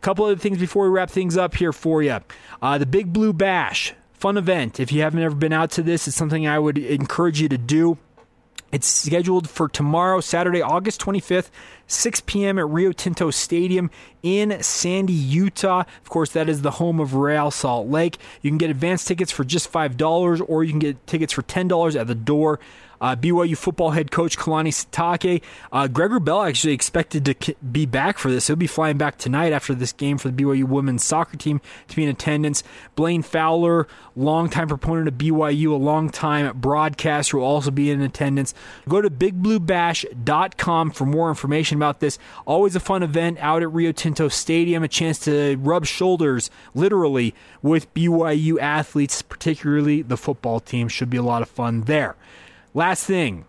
couple 0.05 0.23
other 0.23 0.35
things 0.35 0.59
before 0.59 0.83
we 0.83 0.89
wrap 0.89 1.09
things 1.09 1.35
up 1.35 1.55
here 1.55 1.73
for 1.73 2.03
you. 2.03 2.19
Uh, 2.61 2.77
the 2.77 2.85
Big 2.85 3.11
Blue 3.11 3.33
Bash, 3.33 3.95
fun 4.13 4.37
event. 4.37 4.79
If 4.79 4.91
you 4.91 5.01
haven't 5.01 5.23
ever 5.23 5.33
been 5.33 5.51
out 5.51 5.71
to 5.71 5.81
this, 5.81 6.07
it's 6.07 6.15
something 6.15 6.47
I 6.47 6.59
would 6.59 6.77
encourage 6.77 7.41
you 7.41 7.49
to 7.49 7.57
do. 7.57 7.97
It's 8.71 8.85
scheduled 8.85 9.49
for 9.49 9.67
tomorrow, 9.67 10.21
Saturday, 10.21 10.61
August 10.61 11.01
25th, 11.01 11.49
6 11.87 12.21
p.m. 12.27 12.59
at 12.59 12.67
Rio 12.67 12.91
Tinto 12.91 13.31
Stadium 13.31 13.89
in 14.21 14.61
Sandy, 14.61 15.13
Utah. 15.13 15.85
Of 16.03 16.09
course, 16.09 16.31
that 16.33 16.49
is 16.49 16.61
the 16.61 16.71
home 16.71 16.99
of 16.99 17.15
Real 17.15 17.49
Salt 17.49 17.87
Lake. 17.87 18.19
You 18.43 18.51
can 18.51 18.59
get 18.59 18.69
advance 18.69 19.05
tickets 19.05 19.31
for 19.31 19.43
just 19.43 19.71
$5 19.71 20.45
or 20.47 20.63
you 20.63 20.69
can 20.69 20.79
get 20.79 21.07
tickets 21.07 21.33
for 21.33 21.41
$10 21.41 21.99
at 21.99 22.05
the 22.05 22.13
door 22.13 22.59
uh, 23.01 23.15
BYU 23.15 23.57
football 23.57 23.91
head 23.91 24.11
coach 24.11 24.37
Kalani 24.37 24.69
Sitake. 24.69 25.41
Uh, 25.71 25.87
Greg 25.87 26.11
Wrubell 26.11 26.47
actually 26.47 26.73
expected 26.73 27.25
to 27.25 27.55
be 27.71 27.85
back 27.85 28.17
for 28.17 28.29
this. 28.29 28.47
He'll 28.47 28.55
be 28.55 28.67
flying 28.67 28.97
back 28.97 29.17
tonight 29.17 29.53
after 29.53 29.73
this 29.73 29.91
game 29.91 30.17
for 30.17 30.29
the 30.29 30.43
BYU 30.43 30.65
women's 30.65 31.03
soccer 31.03 31.37
team 31.37 31.61
to 31.87 31.95
be 31.95 32.03
in 32.03 32.09
attendance. 32.09 32.63
Blaine 32.95 33.21
Fowler, 33.21 33.87
longtime 34.15 34.67
proponent 34.67 35.07
of 35.07 35.15
BYU, 35.15 35.71
a 35.71 35.75
long-time 35.75 36.57
broadcaster, 36.57 37.37
will 37.37 37.45
also 37.45 37.71
be 37.71 37.91
in 37.91 38.01
attendance. 38.01 38.53
Go 38.87 39.01
to 39.01 39.09
bigbluebash.com 39.09 40.91
for 40.91 41.05
more 41.05 41.29
information 41.29 41.77
about 41.77 41.99
this. 41.99 42.17
Always 42.45 42.75
a 42.75 42.79
fun 42.79 43.03
event 43.03 43.37
out 43.39 43.61
at 43.61 43.71
Rio 43.71 43.91
Tinto 43.91 44.27
Stadium, 44.27 44.83
a 44.83 44.87
chance 44.87 45.19
to 45.19 45.55
rub 45.57 45.85
shoulders, 45.85 46.49
literally, 46.73 47.33
with 47.61 47.93
BYU 47.93 48.59
athletes, 48.59 49.21
particularly 49.21 50.01
the 50.01 50.17
football 50.17 50.59
team. 50.59 50.87
Should 50.87 51.09
be 51.09 51.17
a 51.17 51.23
lot 51.23 51.41
of 51.41 51.49
fun 51.49 51.81
there. 51.81 52.15
Last 52.75 53.05
thing. 53.05 53.45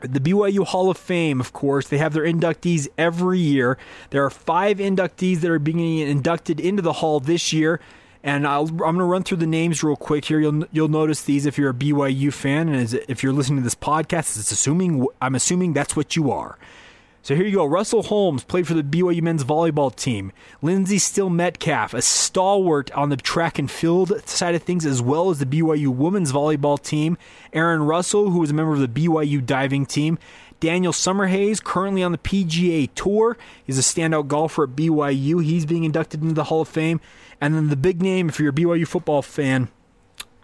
The 0.00 0.20
BYU 0.20 0.64
Hall 0.64 0.90
of 0.90 0.96
Fame, 0.96 1.40
of 1.40 1.52
course, 1.52 1.88
they 1.88 1.98
have 1.98 2.12
their 2.12 2.22
inductees 2.22 2.86
every 2.96 3.40
year. 3.40 3.76
There 4.10 4.24
are 4.24 4.30
five 4.30 4.78
inductees 4.78 5.40
that 5.40 5.50
are 5.50 5.58
being 5.58 5.98
inducted 5.98 6.60
into 6.60 6.80
the 6.80 6.94
Hall 6.94 7.18
this 7.18 7.52
year. 7.52 7.80
And 8.22 8.46
i 8.46 8.60
am 8.60 8.76
going 8.76 8.98
to 8.98 9.04
run 9.04 9.24
through 9.24 9.38
the 9.38 9.46
names 9.46 9.82
real 9.82 9.96
quick 9.96 10.26
here. 10.26 10.38
You'll 10.38 10.64
you'll 10.70 10.88
notice 10.88 11.22
these 11.22 11.46
if 11.46 11.58
you're 11.58 11.70
a 11.70 11.74
BYU 11.74 12.32
fan, 12.32 12.68
and 12.68 12.76
as, 12.76 12.94
if 12.94 13.22
you're 13.22 13.32
listening 13.32 13.58
to 13.58 13.64
this 13.64 13.74
podcast, 13.74 14.38
it's 14.38 14.52
assuming 14.52 15.06
I'm 15.20 15.34
assuming 15.34 15.72
that's 15.72 15.96
what 15.96 16.14
you 16.14 16.30
are. 16.30 16.58
So 17.22 17.34
here 17.34 17.44
you 17.44 17.56
go. 17.56 17.66
Russell 17.66 18.04
Holmes 18.04 18.44
played 18.44 18.66
for 18.66 18.74
the 18.74 18.82
BYU 18.82 19.20
men's 19.22 19.44
volleyball 19.44 19.94
team. 19.94 20.32
Lindsay 20.62 20.98
Steele 20.98 21.28
Metcalf, 21.28 21.92
a 21.92 22.00
stalwart 22.00 22.90
on 22.92 23.10
the 23.10 23.16
track 23.16 23.58
and 23.58 23.70
field 23.70 24.26
side 24.26 24.54
of 24.54 24.62
things, 24.62 24.86
as 24.86 25.02
well 25.02 25.28
as 25.28 25.38
the 25.38 25.46
BYU 25.46 25.88
women's 25.88 26.32
volleyball 26.32 26.82
team. 26.82 27.18
Aaron 27.52 27.82
Russell, 27.82 28.30
who 28.30 28.38
was 28.38 28.50
a 28.50 28.54
member 28.54 28.72
of 28.72 28.80
the 28.80 28.88
BYU 28.88 29.44
diving 29.44 29.84
team. 29.84 30.18
Daniel 30.60 30.92
Summerhays, 30.92 31.62
currently 31.62 32.02
on 32.02 32.12
the 32.12 32.18
PGA 32.18 32.88
Tour. 32.94 33.36
He's 33.64 33.78
a 33.78 33.82
standout 33.82 34.28
golfer 34.28 34.64
at 34.64 34.70
BYU. 34.70 35.44
He's 35.44 35.66
being 35.66 35.84
inducted 35.84 36.22
into 36.22 36.34
the 36.34 36.44
Hall 36.44 36.62
of 36.62 36.68
Fame. 36.68 37.00
And 37.40 37.54
then 37.54 37.68
the 37.68 37.76
big 37.76 38.02
name, 38.02 38.28
if 38.28 38.40
you're 38.40 38.50
a 38.50 38.52
BYU 38.52 38.86
football 38.86 39.22
fan, 39.22 39.68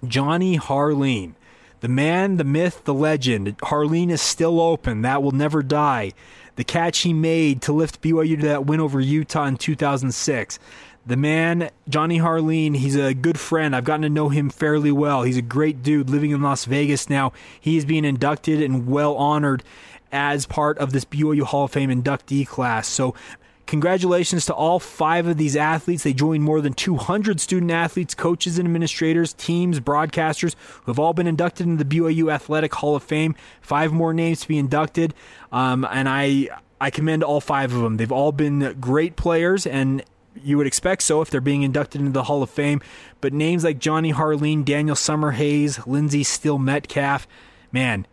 Johnny 0.07 0.59
Harline. 0.59 1.35
The 1.81 1.89
man, 1.89 2.37
the 2.37 2.45
myth, 2.45 2.85
the 2.85 2.95
legend. 2.95 3.59
Harline 3.59 4.11
is 4.11 4.23
still 4.23 4.61
open. 4.61 5.03
That 5.03 5.23
will 5.23 5.33
never 5.33 5.63
die 5.63 6.13
the 6.57 6.65
catch 6.65 7.01
he 7.01 7.13
made 7.13 7.63
to 7.63 7.73
lift 7.73 8.01
BYU 8.01 8.41
to 8.41 8.47
that 8.47 8.67
win 8.67 8.81
over 8.81 9.01
Utah 9.01 9.47
in 9.47 9.57
2006. 9.57 10.59
The 11.07 11.17
man, 11.17 11.71
Johnny 11.89 12.19
Harline, 12.19 12.77
he's 12.77 12.97
a 12.97 13.13
good 13.13 13.39
friend. 13.39 13.77
I've 13.77 13.85
gotten 13.85 14.03
to 14.03 14.09
know 14.09 14.31
him 14.31 14.49
fairly 14.49 14.91
well. 14.91 15.23
He's 15.23 15.37
a 15.37 15.43
great 15.43 15.83
dude 15.83 16.09
living 16.09 16.31
in 16.31 16.41
Las 16.41 16.65
Vegas 16.65 17.11
now. 17.11 17.33
He 17.61 17.77
is 17.77 17.85
being 17.85 18.07
inducted 18.07 18.63
and 18.63 18.87
well 18.87 19.15
honored 19.17 19.63
as 20.11 20.47
part 20.47 20.79
of 20.79 20.93
this 20.93 21.05
BYU 21.05 21.43
Hall 21.43 21.65
of 21.65 21.73
Fame 21.73 21.91
inductee 21.91 22.47
class. 22.47 22.89
So 22.89 23.15
Congratulations 23.67 24.45
to 24.47 24.55
all 24.55 24.79
five 24.79 25.27
of 25.27 25.39
these 25.39 25.57
athletes. 25.57 26.03
They 26.03 26.13
joined 26.13 26.43
more 26.43 26.61
than 26.61 26.75
200 26.75 27.41
student 27.41 27.71
athletes, 27.71 28.15
coaches, 28.15 28.59
and 28.59 28.67
administrators, 28.67 29.33
teams, 29.33 29.81
broadcasters 29.81 30.55
who 30.83 30.93
have 30.93 30.99
all 30.99 31.15
been 31.15 31.27
inducted 31.27 31.67
into 31.67 31.83
the 31.83 31.99
BYU 31.99 32.33
Athletic 32.33 32.75
Hall 32.75 32.95
of 32.95 33.03
Fame. 33.03 33.35
Five 33.63 33.93
more 33.93 34.13
names 34.13 34.41
to 34.41 34.49
be 34.49 34.59
inducted, 34.59 35.15
um, 35.51 35.87
and 35.91 36.09
I 36.09 36.49
I 36.81 36.91
commend 36.91 37.25
all 37.25 37.41
five 37.41 37.73
of 37.73 37.81
them. 37.81 37.97
They've 37.97 38.13
all 38.13 38.33
been 38.33 38.77
great 38.81 39.17
players, 39.17 39.67
and 39.67 40.05
you 40.43 40.59
would 40.59 40.67
expect 40.67 41.03
so 41.03 41.23
if 41.23 41.31
they're 41.31 41.41
being 41.41 41.63
inducted 41.63 42.01
into 42.01 42.13
the 42.13 42.25
Hall 42.25 42.43
of 42.43 42.51
Fame. 42.51 42.83
But 43.21 43.33
names 43.33 43.65
like 43.65 43.79
Johnny 43.79 44.13
Harline, 44.13 44.65
Daniel 44.65 44.97
Summerhays, 44.97 45.87
Lindsay 45.87 46.25
Steele 46.25 46.59
Metcalf, 46.59 47.27
man, 47.73 48.07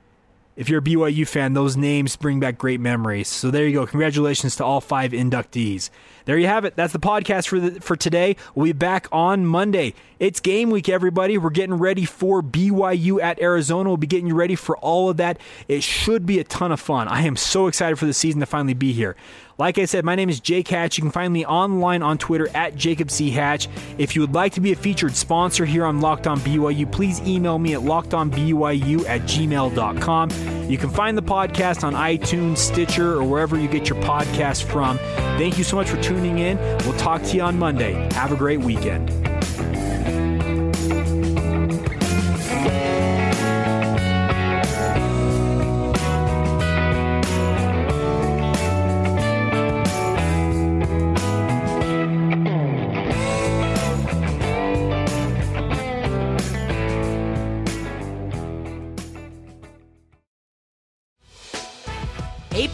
if 0.56 0.70
you're 0.70 0.80
a 0.80 0.84
BYU 0.84 1.28
fan, 1.28 1.54
those 1.54 1.78
names 1.78 2.16
bring 2.16 2.40
back 2.40 2.58
great 2.58 2.80
memories. 2.80 3.28
So 3.28 3.52
there 3.52 3.66
you 3.68 3.74
go. 3.74 3.86
Congratulations 3.86 4.56
to 4.58 4.66
all 4.66 4.82
five 4.82 5.12
inductees. 5.12 5.90
There 6.26 6.38
you 6.38 6.48
have 6.48 6.66
it. 6.66 6.76
That's 6.76 6.94
the 6.94 7.00
podcast 7.00 7.48
for 7.48 7.60
the, 7.60 7.82
for 7.82 7.96
today. 7.96 8.36
We'll 8.56 8.66
be 8.66 8.74
back 8.74 9.08
on 9.12 9.46
Monday. 9.46 9.94
It's 10.20 10.40
game 10.40 10.70
week, 10.70 10.88
everybody. 10.88 11.38
We're 11.38 11.50
getting 11.50 11.76
ready 11.76 12.06
for 12.06 12.44
BYU 12.44 13.20
at 13.22 13.42
Arizona. 13.42 13.90
We'll 13.90 13.98
be 13.98 14.06
getting 14.06 14.28
you 14.28 14.36
ready 14.36 14.56
for 14.56 14.78
all 14.78 15.10
of 15.10 15.18
that. 15.18 15.40
It 15.68 15.82
should 15.82 16.28
be 16.28 16.40
a 16.40 16.44
ton 16.44 16.72
of 16.72 16.80
fun. 16.80 17.08
I 17.08 17.22
am 17.22 17.36
so 17.36 17.66
excited 17.66 17.98
for 17.98 18.06
the 18.06 18.14
season 18.14 18.40
to 18.42 18.46
finally 18.46 18.76
be 18.76 18.94
here. 18.94 19.16
Like 19.58 19.78
I 19.78 19.86
said, 19.86 20.06
my 20.06 20.16
name 20.16 20.30
is 20.30 20.40
Jake 20.40 20.68
Hatch. 20.68 20.98
You 20.98 21.04
can 21.04 21.12
find 21.12 21.32
me 21.32 21.46
online 21.46 22.02
on 22.02 22.18
Twitter 22.18 22.50
at 22.56 22.76
Jacob 22.76 23.12
C. 23.12 23.30
Hatch. 23.30 23.68
If 23.98 24.16
you 24.16 24.22
would 24.22 24.34
like 24.34 24.54
to 24.54 24.62
be 24.62 24.72
a 24.72 24.76
featured 24.76 25.16
sponsor 25.16 25.66
here 25.66 25.86
on 25.86 26.02
Locked 26.02 26.26
On 26.26 26.40
BYU, 26.40 26.92
please 26.92 27.22
email 27.22 27.60
me 27.60 27.76
at 27.76 27.82
lockedonbyu 27.82 29.08
at 29.08 29.22
gmail.com. 29.22 30.30
You 30.70 30.78
can 30.78 30.90
find 30.90 31.18
the 31.18 31.22
podcast 31.22 31.84
on 31.84 31.94
iTunes, 31.94 32.58
Stitcher, 32.58 33.14
or 33.14 33.24
wherever 33.24 33.60
you 33.60 33.68
get 33.68 33.90
your 33.90 34.02
podcast 34.02 34.64
from. 34.64 34.98
Thank 35.38 35.58
you 35.58 35.64
so 35.64 35.76
much 35.76 35.90
for 35.90 36.02
tuning 36.02 36.11
in. 36.40 36.58
We'll 36.86 36.98
talk 36.98 37.24
to 37.24 37.36
you 37.36 37.42
on 37.42 37.58
Monday. 37.58 37.94
Have 38.14 38.32
a 38.32 38.36
great 38.36 38.60
weekend. 38.60 39.12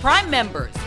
Prime 0.07 0.29
members. 0.29 0.86